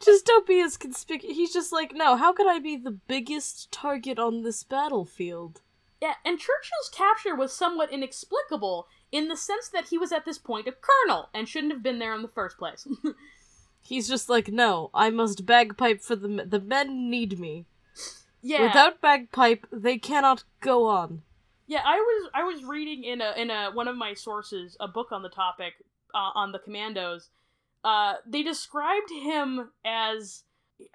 [0.00, 1.36] Just don't be as conspicuous.
[1.36, 5.62] He's just like, no, how could I be the biggest target on this battlefield?
[6.02, 10.38] Yeah, and Churchill's capture was somewhat inexplicable in the sense that he was at this
[10.38, 12.84] point a colonel and shouldn't have been there in the first place.
[13.80, 16.48] He's just like, no, I must bagpipe for the men.
[16.50, 17.66] The men need me.
[18.42, 21.22] yeah, Without bagpipe, they cannot go on.
[21.68, 21.82] yeah.
[21.84, 25.12] I was I was reading in a in a one of my sources a book
[25.12, 25.74] on the topic
[26.12, 27.30] uh, on the commandos.
[27.84, 30.42] Uh, they described him as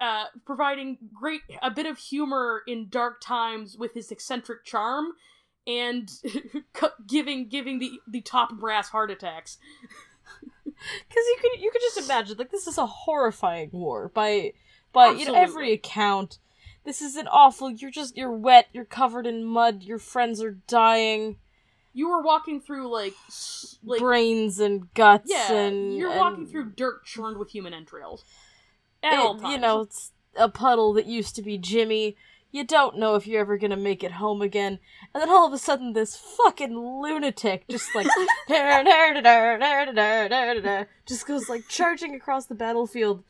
[0.00, 5.12] uh, providing great a bit of humor in dark times with his eccentric charm
[5.78, 6.10] and
[7.06, 9.58] giving giving the the top brass heart attacks.
[10.64, 14.52] Because you could you could just imagine like this is a horrifying war by
[14.92, 16.38] by you know every account.
[16.84, 17.70] This is an awful.
[17.70, 18.68] You're just you're wet.
[18.72, 19.82] You're covered in mud.
[19.82, 21.36] Your friends are dying.
[21.92, 23.14] You were walking through like
[23.84, 28.24] like brains and guts Yeah, and you're and walking through dirt churned with human entrails.
[29.02, 29.52] At it- all times.
[29.52, 32.16] you know it's a puddle that used to be Jimmy.
[32.52, 34.78] You don't know if you're ever gonna make it home again,
[35.14, 38.06] and then all of a sudden this fucking lunatic just like
[41.06, 43.24] just goes like charging across the battlefield,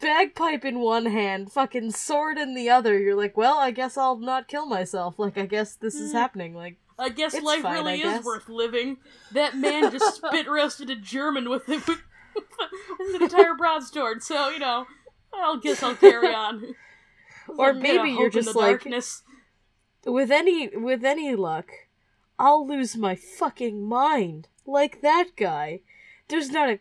[0.00, 2.98] bagpipe in one hand, fucking sword in the other.
[2.98, 5.18] You're like, well, I guess I'll not kill myself.
[5.18, 6.14] Like, I guess this is Mm.
[6.14, 6.54] happening.
[6.54, 8.24] Like, I guess it's life fine, really I is guess.
[8.24, 8.98] worth living.
[9.32, 14.58] That man just spit roasted a German with, with, with an entire broadsword, so, you
[14.58, 14.86] know,
[15.34, 16.74] I'll guess I'll carry on.
[17.58, 19.22] Or maybe you're hope in just the like- darkness.
[20.04, 21.70] With any with any luck,
[22.38, 25.80] I'll lose my fucking mind like that guy.
[26.28, 26.78] There's not a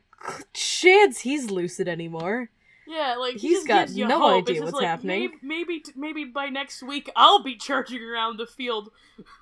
[0.53, 2.49] chance he's lucid anymore.
[2.88, 4.49] Yeah, like he He's got no hope.
[4.49, 5.32] idea what's like, happening.
[5.41, 8.91] Maybe, maybe, maybe by next week I'll be charging around the field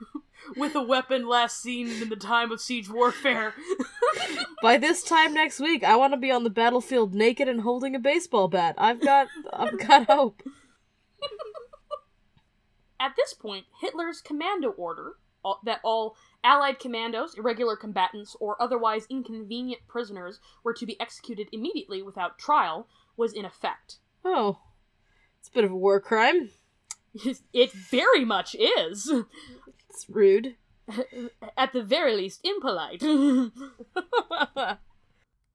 [0.55, 3.53] with a weapon last seen in the time of siege warfare.
[4.61, 7.95] By this time next week, I want to be on the battlefield naked and holding
[7.95, 8.75] a baseball bat.
[8.77, 10.43] I've got I've got hope.
[12.99, 19.05] At this point, Hitler's commando order all- that all Allied commandos, irregular combatants, or otherwise
[19.09, 22.87] inconvenient prisoners were to be executed immediately without trial
[23.17, 23.99] was in effect.
[24.23, 24.59] Oh,
[25.39, 26.51] it's a bit of a war crime.
[27.53, 29.11] It very much is.
[29.89, 30.55] It's rude.
[31.57, 33.01] At the very least, impolite.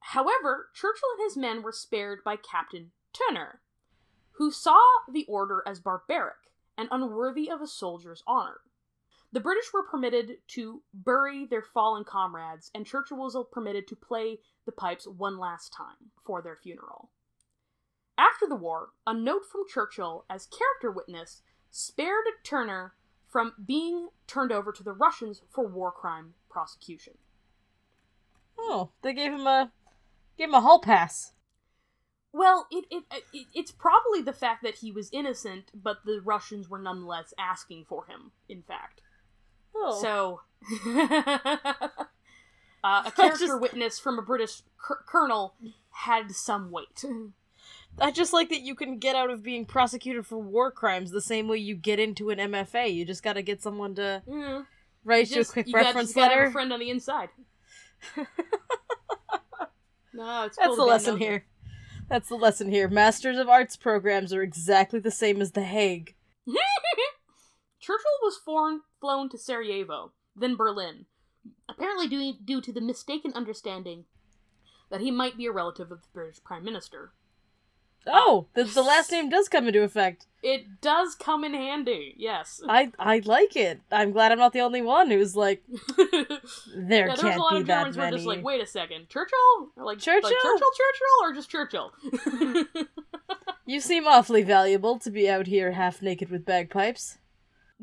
[0.01, 3.59] However, Churchill and his men were spared by Captain Thuner,
[4.33, 4.81] who saw
[5.11, 6.35] the order as barbaric
[6.77, 8.61] and unworthy of a soldier's honor.
[9.33, 14.39] The British were permitted to bury their fallen comrades, and Churchill was permitted to play
[14.65, 17.11] the pipes one last time for their funeral.
[18.17, 22.93] After the war, a note from Churchill as character witness spared Thuner
[23.29, 27.15] from being turned over to the Russians for war crime prosecution.
[28.57, 29.73] oh, they gave him a
[30.39, 31.33] gave him a hall pass.
[32.37, 36.69] Well, it, it, it it's probably the fact that he was innocent, but the Russians
[36.69, 38.33] were nonetheless asking for him.
[38.49, 39.01] In fact,
[39.77, 40.41] Oh, so
[42.85, 45.55] uh, a character just- witness from a British cur- colonel
[45.91, 47.05] had some weight.
[48.01, 51.21] I just like that you can get out of being prosecuted for war crimes the
[51.21, 52.93] same way you get into an MFA.
[52.93, 54.67] You just got to get someone to Mm,
[55.05, 57.29] write you a quick you got- reference just gotta have a friend on the inside.
[60.13, 61.45] no, it's That's cool the lesson here.
[62.09, 62.89] That's the lesson here.
[62.89, 66.15] Masters of Arts programs are exactly the same as The Hague.
[67.81, 71.07] Churchill was flown, flown to Sarajevo, then Berlin,
[71.69, 74.05] apparently due, due to the mistaken understanding
[74.91, 77.13] that he might be a relative of the British Prime Minister.
[78.07, 80.27] Oh, the, the last name does come into effect.
[80.43, 82.61] It does come in handy, yes.
[82.69, 83.81] I I like it.
[83.91, 85.63] I'm glad I'm not the only one who's like,
[86.77, 88.67] there yeah, can't a lot be of that Germans who were just like, wait a
[88.67, 89.71] second, Churchill?
[89.77, 90.29] Or like, Churchill?
[90.31, 92.87] Like Churchill, Churchill, or just Churchill?
[93.67, 97.17] You seem awfully valuable to be out here half naked with bagpipes.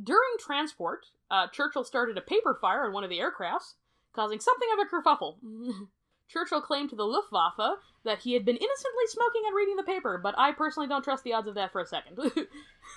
[0.02, 3.74] During transport, uh, Churchill started a paper fire on one of the aircrafts,
[4.14, 5.38] causing something of a kerfuffle.
[6.32, 10.18] Churchill claimed to the Luftwaffe that he had been innocently smoking and reading the paper,
[10.22, 12.18] but I personally don't trust the odds of that for a second.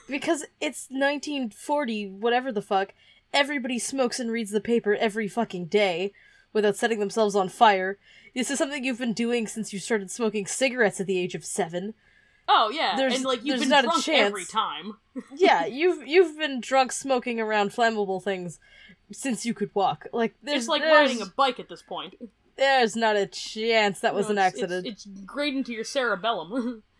[0.08, 2.92] Because it's 1940, whatever the fuck.
[3.32, 6.12] Everybody smokes and reads the paper every fucking day
[6.52, 7.98] without setting themselves on fire.
[8.34, 11.44] This is something you've been doing since you started smoking cigarettes at the age of
[11.44, 11.94] seven.
[12.48, 14.28] oh yeah, There's- and like you've been not a chance.
[14.28, 14.96] every time.
[15.36, 18.58] Yeah, you've you've been drunk smoking around flammable things
[19.12, 20.06] since you could walk.
[20.12, 22.14] Like there's It's like there's, riding a bike at this point.
[22.56, 24.86] There's not a chance that was You an it's- accident.
[24.86, 26.82] It's, it's great into your cerebellum.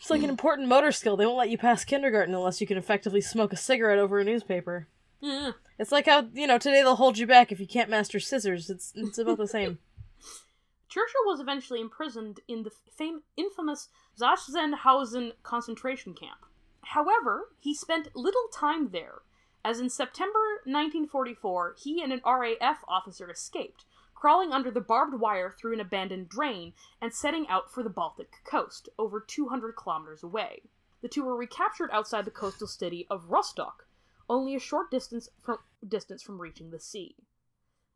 [0.00, 0.32] It's like an hmm.
[0.32, 1.16] important motor skill.
[1.16, 4.24] They won't let you pass kindergarten unless you can effectively smoke a cigarette over a
[4.24, 4.86] newspaper.
[5.20, 5.52] Yeah.
[5.78, 8.68] It's like how, you know, today they'll hold you back if you can't master scissors.
[8.68, 9.78] It's it's about the same.
[10.90, 13.88] Churchill was eventually imprisoned in the fame, infamous
[14.20, 16.44] Sachsenhausen concentration camp.
[16.82, 19.22] However, he spent little time there,
[19.64, 23.86] as in September 1944, he and an RAF officer escaped,
[24.24, 26.72] crawling under the barbed wire through an abandoned drain
[27.02, 30.62] and setting out for the Baltic coast, over 200 kilometers away.
[31.02, 33.86] The two were recaptured outside the coastal city of Rostock,
[34.30, 37.16] only a short distance from, distance from reaching the sea.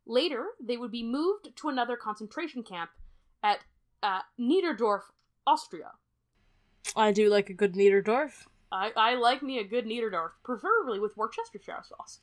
[0.05, 2.91] Later, they would be moved to another concentration camp
[3.41, 3.61] at
[4.03, 5.05] uh, Niederdorf,
[5.47, 5.93] Austria.
[6.95, 8.45] I do like a good Niederdorf.
[8.71, 12.19] I, I like me a good Niederdorf, preferably with Worcestershire sauce.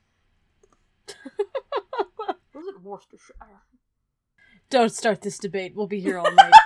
[2.54, 3.34] Was it Worcestershire?
[4.70, 5.74] Don't start this debate.
[5.74, 6.52] We'll be here all night.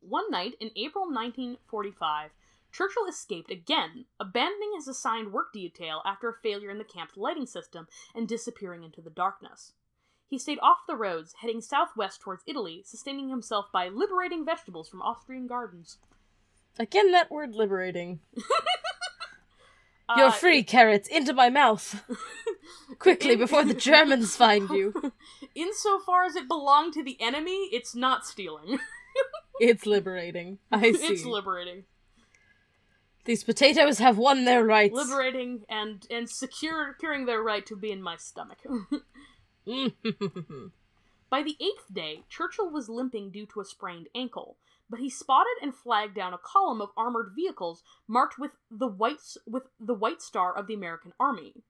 [0.00, 2.30] One night in April 1945,
[2.70, 7.46] Churchill escaped again, abandoning his assigned work detail after a failure in the camp's lighting
[7.46, 9.72] system and disappearing into the darkness.
[10.28, 15.02] He stayed off the roads, heading southwest towards Italy, sustaining himself by liberating vegetables from
[15.02, 15.98] Austrian gardens.
[16.78, 18.20] Again, that word liberating.
[20.16, 22.02] You're Uh, free, carrots, into my mouth.
[22.98, 25.12] Quickly, before the Germans find you.
[25.54, 28.78] Insofar as it belonged to the enemy, it's not stealing.
[29.60, 30.58] It's liberating.
[30.72, 31.06] I see.
[31.06, 31.84] it's liberating.
[33.26, 34.94] These potatoes have won their rights.
[34.94, 38.58] Liberating and and secure securing their right to be in my stomach.
[39.68, 39.92] Mm.
[41.30, 44.56] By the eighth day, Churchill was limping due to a sprained ankle,
[44.90, 49.36] but he spotted and flagged down a column of armored vehicles marked with the white
[49.46, 51.62] with the white star of the American Army.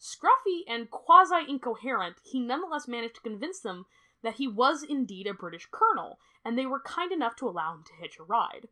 [0.00, 3.84] Scruffy and quasi incoherent, he nonetheless managed to convince them
[4.22, 7.84] that he was indeed a British colonel, and they were kind enough to allow him
[7.84, 8.68] to hitch a ride.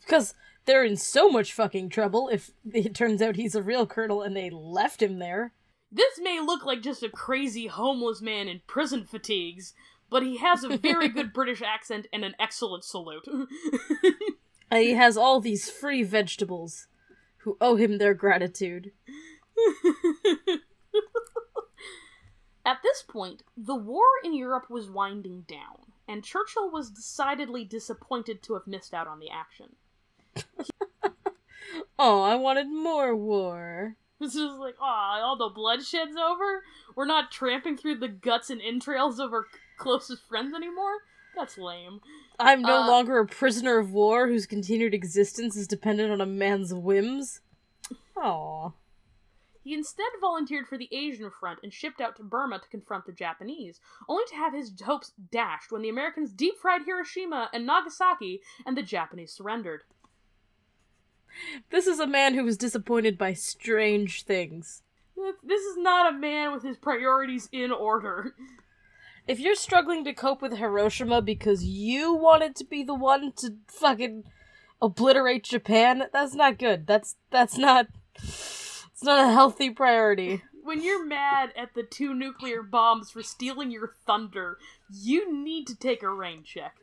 [0.00, 4.22] Because they're in so much fucking trouble if it turns out he's a real colonel
[4.22, 5.52] and they left him there.
[5.90, 9.72] This may look like just a crazy homeless man in prison fatigues,
[10.10, 13.26] but he has a very good British accent and an excellent salute.
[14.70, 16.88] And he has all these free vegetables
[17.38, 18.92] who owe him their gratitude.
[22.64, 28.42] At this point, the war in Europe was winding down, and Churchill was decidedly disappointed
[28.42, 29.76] to have missed out on the action.
[32.00, 33.96] Oh, I wanted more war.
[34.20, 36.64] This is like, ah, all the bloodshed's over?
[36.96, 39.46] We're not tramping through the guts and entrails of our
[39.76, 40.94] closest friends anymore?
[41.36, 42.00] That's lame.
[42.38, 46.26] I'm no Uh, longer a prisoner of war whose continued existence is dependent on a
[46.26, 47.40] man's whims.
[48.16, 48.72] Aww.
[49.68, 53.12] He instead volunteered for the Asian front and shipped out to Burma to confront the
[53.12, 58.40] Japanese, only to have his hopes dashed when the Americans deep fried Hiroshima and Nagasaki
[58.64, 59.82] and the Japanese surrendered.
[61.68, 64.84] This is a man who was disappointed by strange things.
[65.44, 68.34] This is not a man with his priorities in order.
[69.26, 73.56] If you're struggling to cope with Hiroshima because you wanted to be the one to
[73.66, 74.24] fucking
[74.80, 76.86] obliterate Japan, that's not good.
[76.86, 77.88] That's that's not
[78.98, 80.42] it's not a healthy priority.
[80.64, 84.58] When you're mad at the two nuclear bombs for stealing your thunder,
[84.92, 86.74] you need to take a rain check.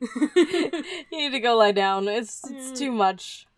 [0.36, 2.06] You need to go lie down.
[2.06, 2.78] It's it's mm.
[2.78, 3.48] too much.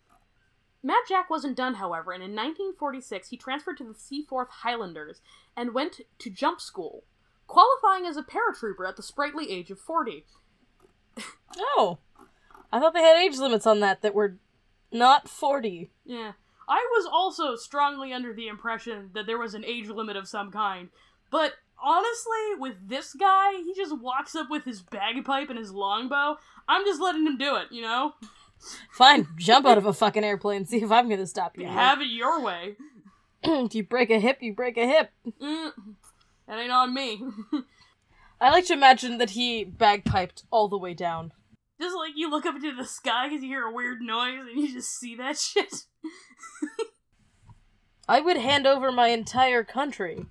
[0.81, 5.21] Mad Jack wasn't done, however, and in 1946 he transferred to the Seaforth Highlanders
[5.55, 7.03] and went to jump school,
[7.45, 10.25] qualifying as a paratrooper at the sprightly age of 40.
[11.59, 11.99] Oh.
[12.71, 14.37] I thought they had age limits on that that were
[14.91, 15.91] not 40.
[16.05, 16.31] Yeah.
[16.69, 20.51] I was also strongly under the impression that there was an age limit of some
[20.51, 20.89] kind,
[21.31, 26.37] but honestly, with this guy, he just walks up with his bagpipe and his longbow.
[26.67, 28.13] I'm just letting him do it, you know?
[28.91, 30.65] Fine, jump out of a fucking airplane.
[30.65, 31.65] See if I'm gonna stop you.
[31.65, 32.75] Have it your way.
[33.43, 35.11] if you break a hip, you break a hip.
[35.41, 35.71] Mm,
[36.47, 37.23] that ain't on me.
[38.41, 41.33] I like to imagine that he bagpiped all the way down.
[41.81, 44.59] Just like you look up into the sky because you hear a weird noise and
[44.59, 45.85] you just see that shit.
[48.07, 50.25] I would hand over my entire country.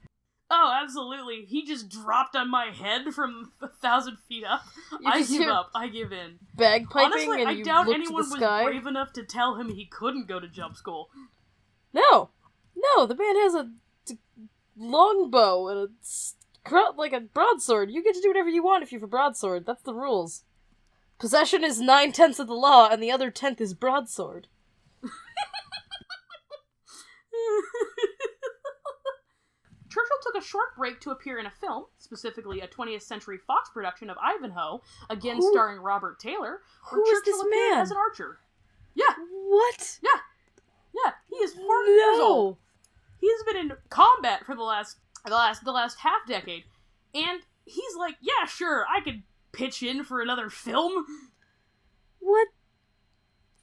[0.50, 1.44] Oh, absolutely.
[1.46, 4.62] He just dropped on my head from a thousand feet up.
[4.92, 5.70] You I give up.
[5.74, 6.38] I give in.
[6.56, 8.64] Bagpiping Honestly, and I doubt anyone was sky.
[8.64, 11.10] brave enough to tell him he couldn't go to jump school.
[11.92, 12.30] No,
[12.74, 13.70] no, the man has a
[14.06, 14.18] d-
[14.76, 17.90] longbow and a like a broadsword.
[17.90, 19.66] You get to do whatever you want if you have a broadsword.
[19.66, 20.44] That's the rules.
[21.18, 24.46] Possession is nine tenths of the law, and the other tenth is broadsword.
[29.90, 33.70] Churchill took a short break to appear in a film, specifically a 20th Century Fox
[33.70, 36.60] production of Ivanhoe, again Who- starring Robert Taylor,
[36.90, 37.80] where who is Churchill this appeared man?
[37.80, 38.38] as an archer.
[38.94, 39.14] Yeah,
[39.48, 39.98] What?
[40.02, 40.20] yeah,
[41.04, 41.12] yeah.
[41.30, 42.54] He is 40 years old.
[42.56, 42.58] No.
[43.20, 46.64] He's been in combat for the last the last the last half decade,
[47.14, 49.22] and he's like, yeah, sure, I could
[49.52, 51.04] pitch in for another film.
[52.20, 52.48] What?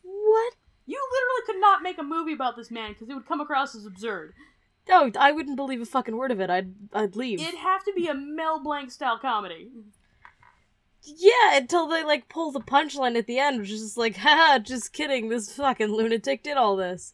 [0.03, 0.53] What?
[0.85, 3.75] You literally could not make a movie about this man because it would come across
[3.75, 4.33] as absurd.
[4.87, 6.49] No, I wouldn't believe a fucking word of it.
[6.49, 7.41] I'd I'd leave.
[7.41, 9.71] It'd have to be a Mel Blanc style comedy.
[11.03, 14.59] Yeah, until they like pull the punchline at the end, which is just like, haha,
[14.59, 15.29] just kidding.
[15.29, 17.13] This fucking lunatic did all this,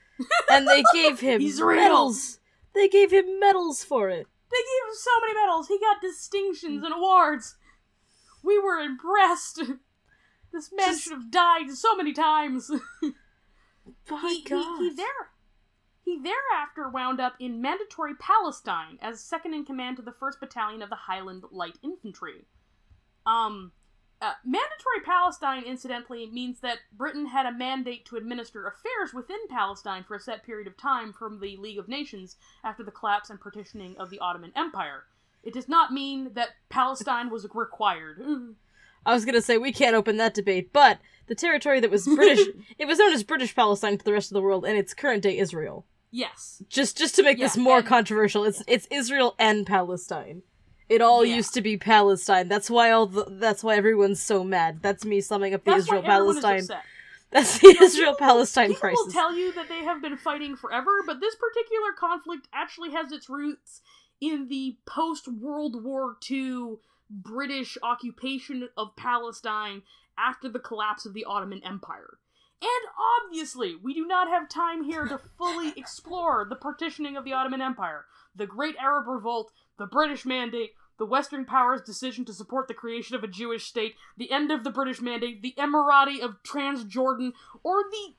[0.50, 1.80] and they gave him He's real.
[1.80, 2.38] medals.
[2.74, 4.26] They gave him medals for it.
[4.50, 5.68] They gave him so many medals.
[5.68, 7.56] He got distinctions and awards.
[8.48, 9.62] We were impressed.
[10.50, 12.70] This man Just- should have died so many times.
[14.08, 15.30] He, he, he there
[16.04, 20.82] he thereafter wound up in mandatory Palestine as second in command to the first battalion
[20.82, 22.46] of the Highland Light Infantry.
[23.26, 23.72] Um,
[24.20, 30.04] uh, mandatory Palestine, incidentally, means that Britain had a mandate to administer affairs within Palestine
[30.04, 33.40] for a set period of time from the League of Nations after the collapse and
[33.40, 35.04] partitioning of the Ottoman Empire.
[35.42, 38.20] It does not mean that Palestine was required.
[39.06, 42.46] I was gonna say we can't open that debate, but the territory that was British,
[42.78, 45.22] it was known as British Palestine to the rest of the world, and it's current
[45.22, 45.86] day Israel.
[46.10, 46.62] yes.
[46.68, 50.42] Just just to make this more and- controversial, it's it's Israel and Palestine.
[50.88, 51.36] It all Yeah.
[51.36, 52.48] used to be Palestine.
[52.48, 54.80] That's why all the, that's why everyone's so mad.
[54.82, 56.78] That's me summing up the That's Israel why everyone is Palestine.
[57.30, 59.00] That's the Israel Palestine People crisis.
[59.04, 63.12] will tell you that they have been fighting forever, but this particular conflict actually has
[63.12, 63.82] its roots
[64.20, 66.76] in the post World War II
[67.10, 69.82] British occupation of Palestine
[70.18, 72.18] after the collapse of the Ottoman Empire.
[72.60, 72.70] And
[73.22, 77.62] obviously, we do not have time here to fully explore the partitioning of the Ottoman
[77.62, 82.74] Empire, the Great Arab Revolt, the British Mandate, the Western powers' decision to support the
[82.74, 87.32] creation of a Jewish state, the end of the British Mandate, the Emirate of Transjordan,
[87.62, 88.14] or the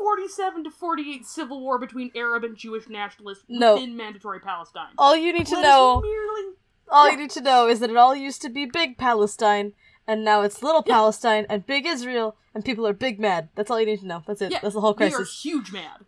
[0.00, 3.74] 47 to 48 civil war between Arab and Jewish nationalists No.
[3.74, 4.92] within mandatory Palestine.
[4.98, 6.54] all you need to Let know, merely
[6.88, 7.12] all yeah.
[7.12, 9.72] you need to know is that it all used to be big Palestine,
[10.06, 13.48] and now it's little Palestine and big Israel, and people are big mad.
[13.54, 14.22] That's all you need to know.
[14.26, 14.50] That's it.
[14.52, 15.40] Yeah, That's the whole we are crisis.
[15.42, 16.00] huge mad.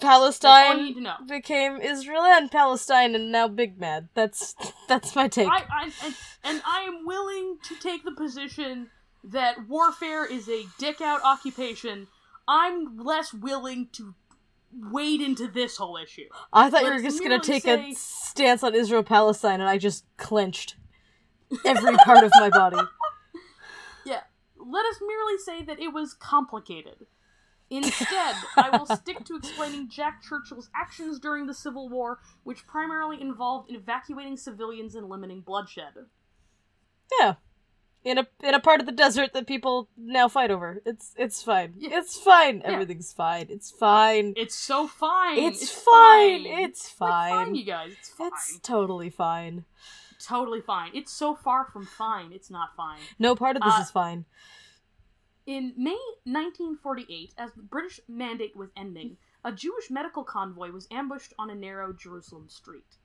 [0.00, 1.14] Palestine you need to know.
[1.28, 4.08] became Israel and Palestine, and now big mad.
[4.14, 4.54] That's
[4.88, 5.48] that's my take.
[5.48, 6.14] I, I and,
[6.44, 8.90] and I am willing to take the position
[9.24, 12.06] that warfare is a dick out occupation.
[12.46, 14.14] I'm less willing to
[14.72, 16.28] wade into this whole issue.
[16.52, 19.78] I thought you were just gonna take say- a stance on Israel Palestine, and I
[19.78, 20.76] just clenched
[21.64, 22.78] every part of my body.
[24.04, 24.22] Yeah,
[24.56, 27.06] let us merely say that it was complicated.
[27.70, 33.20] Instead, I will stick to explaining Jack Churchill's actions during the Civil War, which primarily
[33.20, 35.94] involved evacuating civilians and limiting bloodshed.
[37.20, 37.34] Yeah,
[38.04, 40.80] in a in a part of the desert that people now fight over.
[40.84, 41.74] It's it's fine.
[41.76, 41.98] Yeah.
[41.98, 42.62] It's fine.
[42.64, 43.46] Everything's fine.
[43.48, 44.34] It's fine.
[44.36, 45.38] It's so fine.
[45.38, 46.46] It's, fine.
[46.46, 46.64] It's fine.
[46.64, 47.30] It's fine.
[47.30, 47.92] fine, you guys.
[47.98, 48.28] It's fine.
[48.28, 49.64] It's totally fine.
[50.18, 50.90] totally fine.
[50.94, 52.32] It's so far from fine.
[52.32, 53.00] It's not fine.
[53.18, 54.24] No part of this Uh, is fine.
[55.44, 61.34] In May 1948, as the British mandate was ending, a Jewish medical convoy was ambushed
[61.38, 62.98] on a narrow Jerusalem street.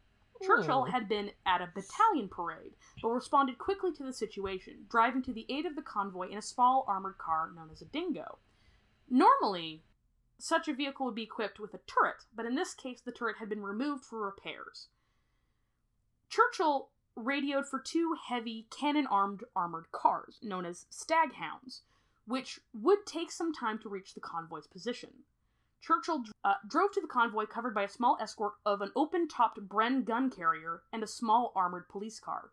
[0.46, 5.34] Churchill had been at a battalion parade, but responded quickly to the situation, driving to
[5.34, 8.38] the aid of the convoy in a small armored car known as a dingo.
[9.10, 9.84] Normally,
[10.38, 13.38] such a vehicle would be equipped with a turret, but in this case, the turret
[13.38, 14.88] had been removed for repairs.
[16.30, 21.82] Churchill radioed for two heavy cannon armed armored cars, known as Staghounds,
[22.26, 25.24] which would take some time to reach the convoy's position.
[25.82, 29.60] Churchill uh, drove to the convoy covered by a small escort of an open topped
[29.68, 32.52] Bren gun carrier and a small armored police car.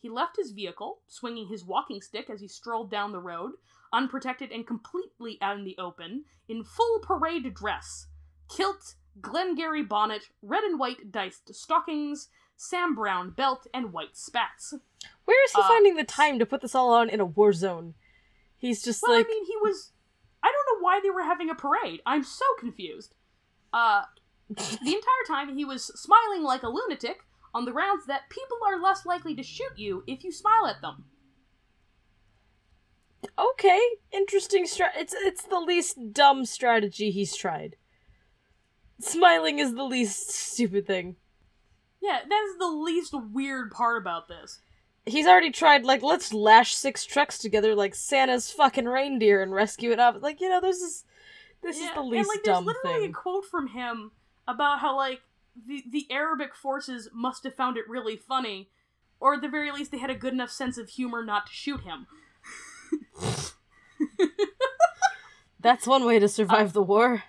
[0.00, 3.52] He left his vehicle, swinging his walking stick as he strolled down the road,
[3.92, 8.06] unprotected and completely out in the open, in full parade dress
[8.48, 14.74] kilt, Glengarry bonnet, red and white diced stockings, Sam Browne belt, and white spats.
[15.24, 17.52] Where is he uh, finding the time to put this all on in a war
[17.52, 17.94] zone?
[18.56, 19.92] He's just Well, like I mean, he was.
[20.82, 22.00] I don't know why they were having a parade.
[22.06, 23.14] I'm so confused.
[23.72, 24.02] Uh,
[24.48, 27.20] the entire time he was smiling like a lunatic
[27.54, 30.80] on the grounds that people are less likely to shoot you if you smile at
[30.82, 31.04] them.
[33.38, 33.80] okay,
[34.12, 34.90] interesting strat.
[34.96, 37.76] It's it's the least dumb strategy he's tried.
[39.00, 41.16] Smiling is the least stupid thing.
[42.00, 44.60] Yeah, that is the least weird part about this.
[45.04, 49.90] He's already tried like let's lash six trucks together like Santa's fucking reindeer and rescue
[49.90, 50.22] it up.
[50.22, 51.04] Like you know, this is
[51.62, 53.10] this is the least and like, there's dumb literally thing.
[53.10, 54.12] a quote from him
[54.46, 55.22] about how like
[55.66, 58.70] the the Arabic forces must have found it really funny,
[59.20, 61.52] or at the very least they had a good enough sense of humor not to
[61.52, 62.06] shoot him.
[65.60, 67.24] That's one way to survive uh, the war.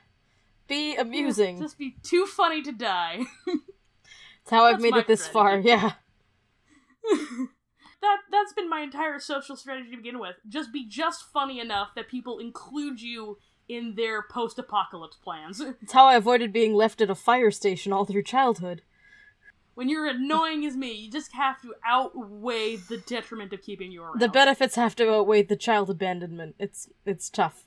[0.67, 1.59] Be amusing.
[1.59, 3.25] Just be too funny to die.
[3.45, 5.59] That's how I've made it this far.
[5.59, 5.93] Yeah.
[8.03, 10.35] that that's been my entire social strategy to begin with.
[10.47, 15.59] Just be just funny enough that people include you in their post-apocalypse plans.
[15.81, 18.81] It's how I avoided being left at a fire station all through childhood.
[19.73, 24.03] when you're annoying as me, you just have to outweigh the detriment of keeping you
[24.03, 24.19] around.
[24.19, 26.55] The benefits have to outweigh the child abandonment.
[26.59, 27.63] It's it's tough.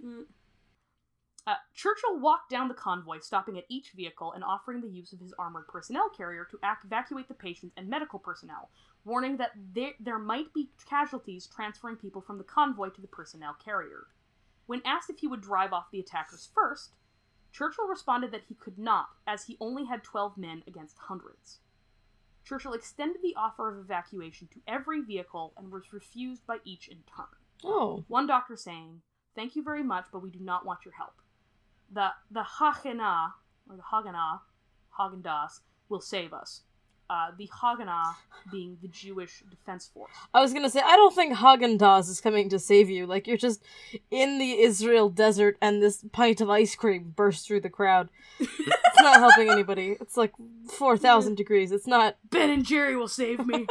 [1.48, 5.20] Uh, Churchill walked down the convoy, stopping at each vehicle and offering the use of
[5.20, 8.68] his armored personnel carrier to ac- evacuate the patients and medical personnel,
[9.06, 13.56] warning that there, there might be casualties transferring people from the convoy to the personnel
[13.64, 14.08] carrier.
[14.66, 16.96] When asked if he would drive off the attackers first,
[17.52, 21.60] Churchill responded that he could not, as he only had 12 men against hundreds.
[22.44, 26.98] Churchill extended the offer of evacuation to every vehicle and was refused by each in
[27.16, 27.26] turn.
[27.64, 28.04] Oh.
[28.08, 29.02] One doctor saying,
[29.34, 31.22] "Thank you very much, but we do not want your help.
[31.90, 33.32] The the Haganah
[33.68, 34.40] or the Haganah,
[34.98, 36.62] Häagen-Dazs will save us.
[37.08, 38.14] Uh, the Haganah
[38.50, 40.10] being the Jewish Defense Force.
[40.34, 43.06] I was gonna say I don't think Häagen-Dazs is coming to save you.
[43.06, 43.62] Like you're just
[44.10, 48.08] in the Israel desert and this pint of ice cream bursts through the crowd.
[48.40, 49.96] it's not helping anybody.
[50.00, 50.32] It's like
[50.68, 51.70] four thousand degrees.
[51.70, 53.66] It's not Ben and Jerry will save me.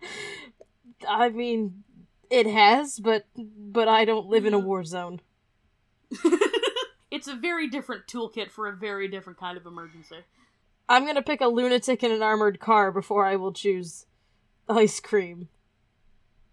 [1.08, 1.84] I mean
[2.30, 5.20] it has, but but I don't live in a war zone.
[7.10, 10.16] it's a very different toolkit for a very different kind of emergency.
[10.88, 14.06] I'm gonna pick a lunatic in an armored car before I will choose
[14.68, 15.48] ice cream.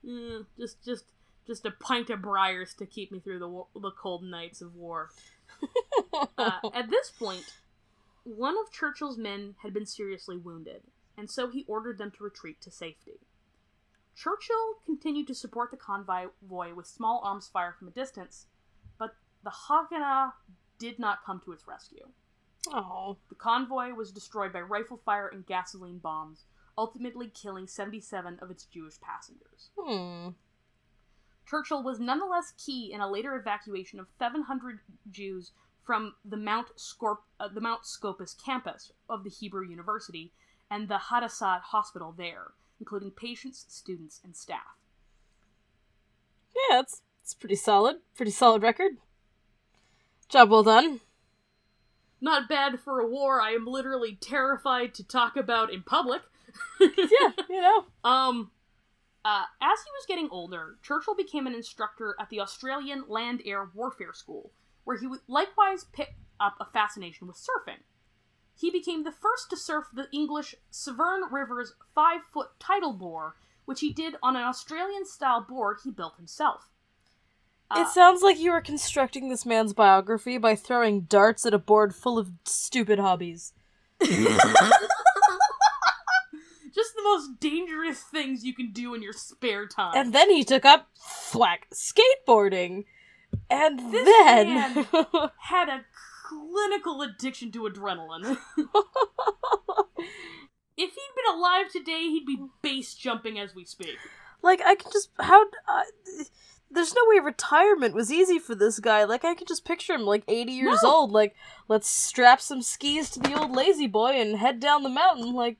[0.06, 1.06] Mm, just just
[1.46, 5.10] just a pint of Breyers to keep me through the the cold nights of war.
[6.38, 7.54] Uh, at this point,
[8.24, 10.82] one of Churchill's men had been seriously wounded,
[11.18, 13.20] and so he ordered them to retreat to safety.
[14.16, 18.48] Churchill continued to support the convoy with small arms fire from a distance,
[18.98, 20.34] but the Haganah
[20.80, 22.08] did not come to its rescue.
[22.70, 23.18] Oh.
[23.30, 26.46] The convoy was destroyed by rifle fire and gasoline bombs,
[26.78, 29.70] ultimately killing 77 of its Jewish passengers.
[29.78, 30.30] Hmm.
[31.46, 34.80] Churchill was nonetheless key in a later evacuation of 700
[35.10, 35.52] Jews
[35.84, 40.32] from the Mount, Scorp- uh, the Mount Scopus campus of the Hebrew University
[40.70, 44.78] and the Hadassah Hospital there, including patients, students, and staff.
[46.56, 47.98] Yeah, it's it's pretty solid.
[48.16, 48.94] Pretty solid record.
[50.30, 51.02] Job well done.
[52.22, 56.22] Not bad for a war I am literally terrified to talk about in public.
[56.80, 57.86] Yeah, you know.
[58.04, 58.52] Um,
[59.24, 63.70] uh, as he was getting older, Churchill became an instructor at the Australian Land Air
[63.74, 64.52] Warfare School,
[64.84, 67.84] where he would likewise pick up a fascination with surfing.
[68.54, 73.36] He became the first to surf the English Severn River's five foot tidal bore,
[73.66, 76.71] which he did on an Australian style board he built himself.
[77.74, 81.60] Uh, It sounds like you were constructing this man's biography by throwing darts at a
[81.60, 83.54] board full of stupid hobbies.
[84.02, 84.16] just
[86.96, 89.94] the most dangerous things you can do in your spare time.
[89.96, 92.86] And then he took up thwack skateboarding.
[93.50, 94.86] And This then man-
[95.40, 95.82] had a
[96.28, 98.38] clinical addiction to adrenaline.
[100.78, 103.98] if he'd been alive today, he'd be base jumping as we speak.
[104.42, 105.84] like I can just how uh,
[106.74, 109.04] there's no way retirement was easy for this guy.
[109.04, 110.92] Like I could just picture him like 80 years No.
[110.92, 111.36] old like
[111.68, 115.58] let's strap some skis to the old lazy boy and head down the mountain like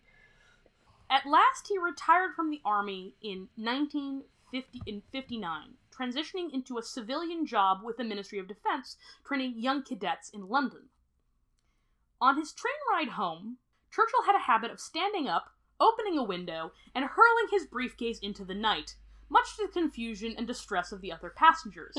[1.10, 7.46] At last, he retired from the army in 1950 in 59, transitioning into a civilian
[7.46, 10.84] job with the Ministry of Defense, training young cadets in London.
[12.22, 13.58] On his train ride home,
[13.92, 15.52] Churchill had a habit of standing up,
[15.82, 18.96] opening a window, and hurling his briefcase into the night,
[19.32, 21.96] much to the confusion and distress of the other passengers.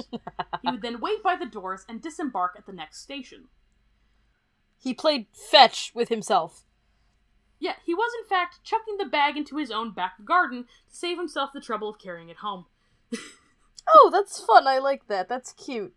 [0.62, 3.48] he would then wait by the doors and disembark at the next station.
[4.78, 6.64] he played fetch with himself.
[7.58, 11.16] Yeah, he was in fact chucking the bag into his own back garden to save
[11.16, 12.66] himself the trouble of carrying it home.
[13.92, 14.68] Oh, that's fun.
[14.68, 15.28] I like that.
[15.28, 15.92] That's cute.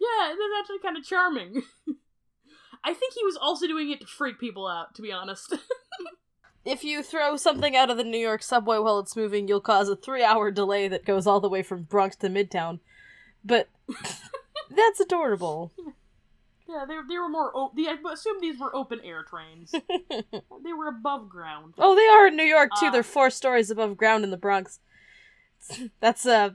[0.00, 1.62] Yeah, that's actually kind of charming.
[2.84, 5.54] I think he was also doing it to freak people out, to be honest.
[6.64, 9.88] If you throw something out of the New York subway while it's moving, you'll cause
[9.88, 12.78] a three hour delay that goes all the way from Bronx to Midtown.
[13.44, 13.68] But
[14.70, 15.72] that's adorable.
[16.68, 17.50] yeah, they, they were more.
[17.54, 19.72] O- the, I assume these were open air trains.
[20.10, 21.74] they were above ground.
[21.78, 22.86] Oh, they are in New York too.
[22.86, 24.78] Uh, They're four stories above ground in the Bronx.
[26.00, 26.50] That's uh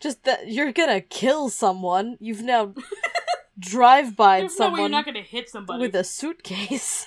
[0.00, 2.16] just that you're gonna kill someone.
[2.20, 2.74] You've now
[3.60, 4.70] drive by someone.
[4.70, 5.80] no way you're not to hit somebody.
[5.82, 7.06] with a suitcase.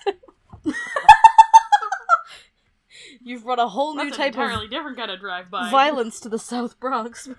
[3.25, 5.69] You've brought a whole new That's an type entirely different kind of drive by.
[5.71, 7.27] violence to the South Bronx.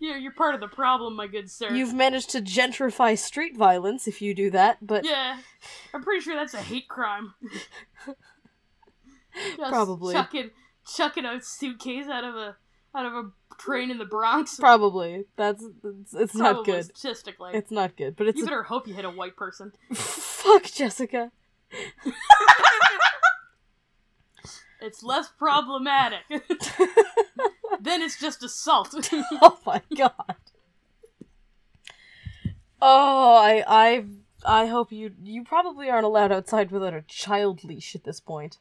[0.00, 1.70] Yeah, you're part of the problem, my good sir.
[1.72, 5.38] You've managed to gentrify street violence if you do that, but Yeah,
[5.94, 7.32] I'm pretty sure that's a hate crime.
[9.56, 10.12] Just Probably.
[10.12, 10.50] chucking
[10.94, 12.56] chucking a suitcase out of a
[12.94, 14.56] out of a train in the Bronx.
[14.60, 16.84] probably that's it's, it's not good.
[16.84, 19.72] Statistically, It's not good, but it's you a- better hope you hit a white person.
[19.94, 21.30] fuck Jessica.
[24.84, 26.20] It's less problematic.
[27.80, 28.94] then it's just assault.
[29.12, 30.36] oh my god.
[32.82, 34.04] Oh, I I
[34.44, 38.58] I hope you you probably aren't allowed outside without a child leash at this point.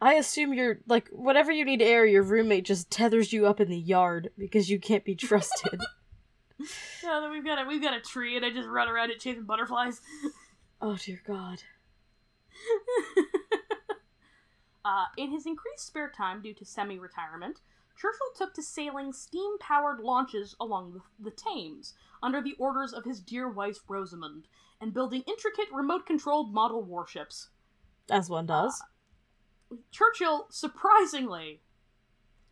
[0.00, 3.68] I assume you're like whatever you need air, your roommate just tethers you up in
[3.68, 5.80] the yard because you can't be trusted.
[7.02, 9.20] yeah, then we've got a we've got a tree, and I just run around it
[9.20, 10.00] chasing butterflies.
[10.82, 11.62] oh dear god.
[14.84, 17.60] Uh, in his increased spare time due to semi retirement,
[17.96, 23.04] Churchill took to sailing steam powered launches along the, the Thames under the orders of
[23.04, 24.46] his dear wife Rosamund
[24.80, 27.48] and building intricate remote controlled model warships.
[28.10, 28.82] As one does.
[29.90, 31.62] Churchill, surprisingly,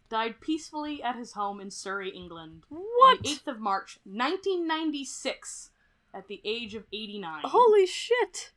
[0.09, 5.71] died peacefully at his home in Surrey, England on the 8th of March, 1996,
[6.15, 7.43] at the age of 89.
[7.45, 8.53] Holy shit.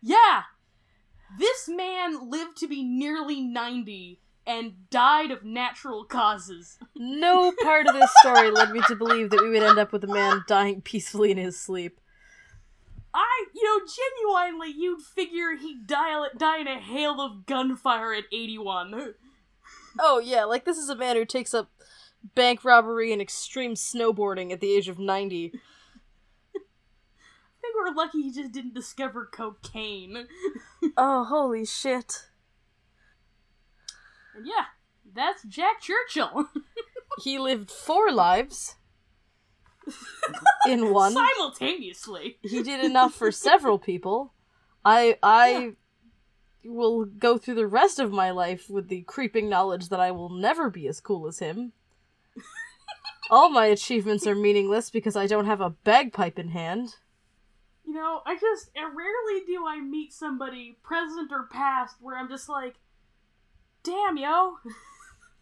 [0.00, 0.42] Yeah!
[1.38, 6.78] This man lived to be nearly 90 and died of natural causes.
[6.94, 10.04] No part of this story led me to believe that we would end up with
[10.04, 12.00] a man dying peacefully in his sleep.
[13.12, 18.24] I, you know, genuinely, you'd figure he'd die, die in a hail of gunfire at
[18.32, 19.14] 81.
[19.98, 21.70] Oh yeah, like this is a man who takes up
[22.34, 25.52] bank robbery and extreme snowboarding at the age of 90.
[25.54, 26.58] I
[27.60, 30.26] think we're lucky he just didn't discover cocaine.
[30.96, 32.26] Oh, holy shit.
[34.34, 34.66] And yeah,
[35.14, 36.48] that's Jack Churchill.
[37.18, 38.76] He lived four lives
[40.68, 41.12] in one.
[41.12, 42.38] Simultaneously.
[42.42, 44.34] He did enough for several people.
[44.84, 45.72] I I
[46.64, 50.28] will go through the rest of my life with the creeping knowledge that I will
[50.28, 51.72] never be as cool as him.
[53.30, 56.96] All my achievements are meaningless because I don't have a bagpipe in hand.
[57.86, 62.28] You know, I just uh, rarely do I meet somebody, present or past, where I'm
[62.28, 62.74] just like,
[63.84, 64.56] "Damn, yo,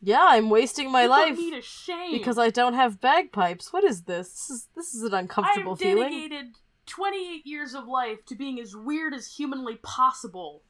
[0.05, 3.73] Yeah, I'm wasting my you life put me to shame because I don't have bagpipes.
[3.73, 4.29] What is this?
[4.29, 6.05] This is this is an uncomfortable feeling.
[6.05, 6.29] I've feeling.
[6.29, 6.55] dedicated
[6.85, 10.61] 28 years of life to being as weird as humanly possible,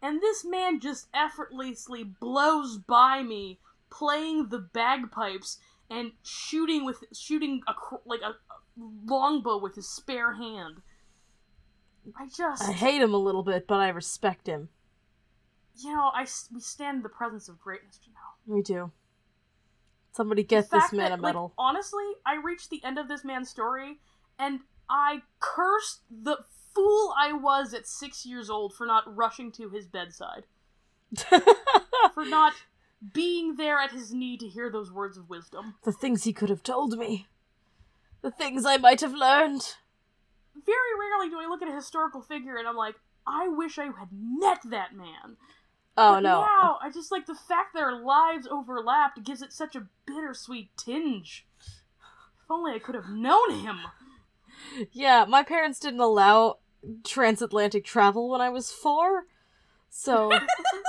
[0.00, 3.58] and this man just effortlessly blows by me,
[3.90, 5.58] playing the bagpipes
[5.90, 7.74] and shooting with shooting a
[8.04, 8.36] like a, a
[9.04, 10.76] longbow with his spare hand.
[12.18, 14.68] I just, I hate him a little bit, but I respect him.
[15.76, 18.54] you know, I we stand in the presence of greatness, Janelle.
[18.54, 18.92] We do.
[20.12, 21.52] Somebody get this man that, a like, medal.
[21.58, 23.98] honestly, I reached the end of this man's story,
[24.38, 26.38] and I cursed the
[26.74, 30.44] fool I was at six years old for not rushing to his bedside,
[32.14, 32.54] for not
[33.12, 35.74] being there at his knee to hear those words of wisdom.
[35.84, 37.26] the things he could have told me.
[38.22, 39.74] The things I might have learned.
[40.64, 42.96] Very rarely do I look at a historical figure and I'm like,
[43.26, 45.36] I wish I had met that man.
[45.96, 46.40] Oh but no.
[46.40, 50.70] Now, I just like the fact that our lives overlapped gives it such a bittersweet
[50.76, 51.46] tinge.
[51.58, 53.78] If only I could have known him.
[54.92, 56.58] Yeah, my parents didn't allow
[57.04, 59.24] transatlantic travel when I was four.
[59.88, 60.30] So,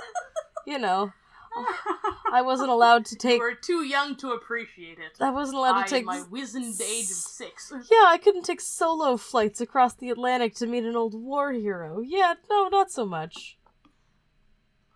[0.67, 1.13] you know,
[2.31, 3.39] I wasn't allowed to You take.
[3.39, 5.17] were too young to appreciate it.
[5.21, 6.05] I wasn't allowed I, to take.
[6.05, 7.71] my wizened age of six.
[7.91, 12.01] Yeah, I couldn't take solo flights across the Atlantic to meet an old war hero.
[12.01, 13.57] Yeah, no, not so much.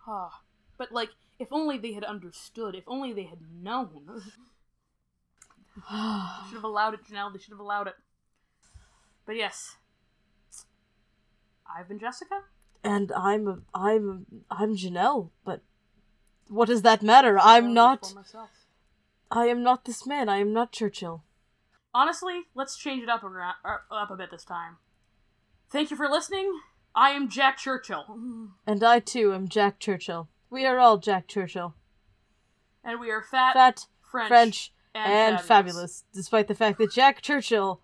[0.07, 0.41] Ah,
[0.77, 1.09] but like,
[1.39, 2.75] if only they had understood.
[2.75, 3.89] If only they had known.
[4.07, 4.21] They
[6.49, 7.31] should have allowed it, Janelle.
[7.33, 7.95] They should have allowed it.
[9.25, 9.75] But yes,
[11.73, 12.41] I've been Jessica.
[12.83, 15.61] and I'm a, I'm a, I'm Janelle, but
[16.51, 17.39] What does that matter?
[17.39, 18.13] I'm not.
[19.31, 20.27] I am not this man.
[20.27, 21.23] I am not Churchill.
[21.93, 24.75] Honestly, let's change it up a, er, up a bit this time.
[25.69, 26.59] Thank you for listening.
[26.93, 28.03] I am Jack Churchill,
[28.67, 30.27] And I too am Jack Churchill.
[30.49, 31.73] We are all Jack Churchill.
[32.83, 36.03] and we are fat, Fat, French, French, and, and, fabulous.
[36.13, 37.79] despite the fact that Jack Churchill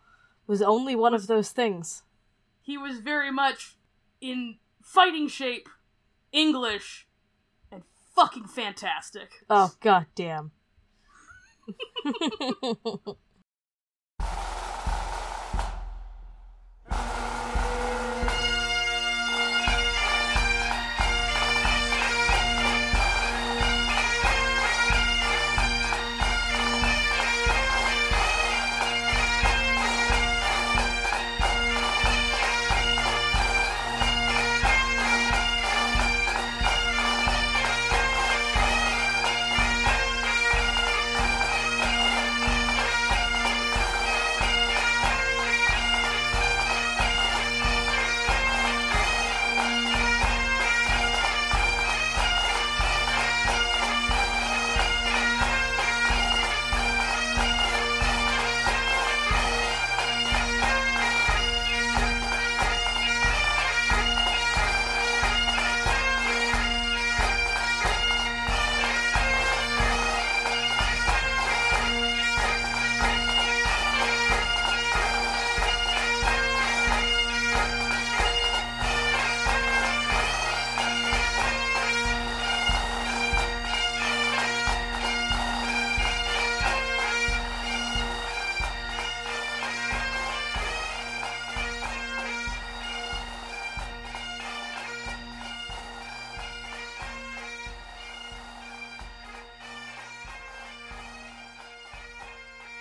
[0.45, 2.03] was only one of those things.
[2.61, 3.77] He was very much
[4.19, 5.69] in fighting shape,
[6.34, 7.06] English,
[8.18, 9.30] fucking fantastic.
[9.48, 10.52] Oh god damn.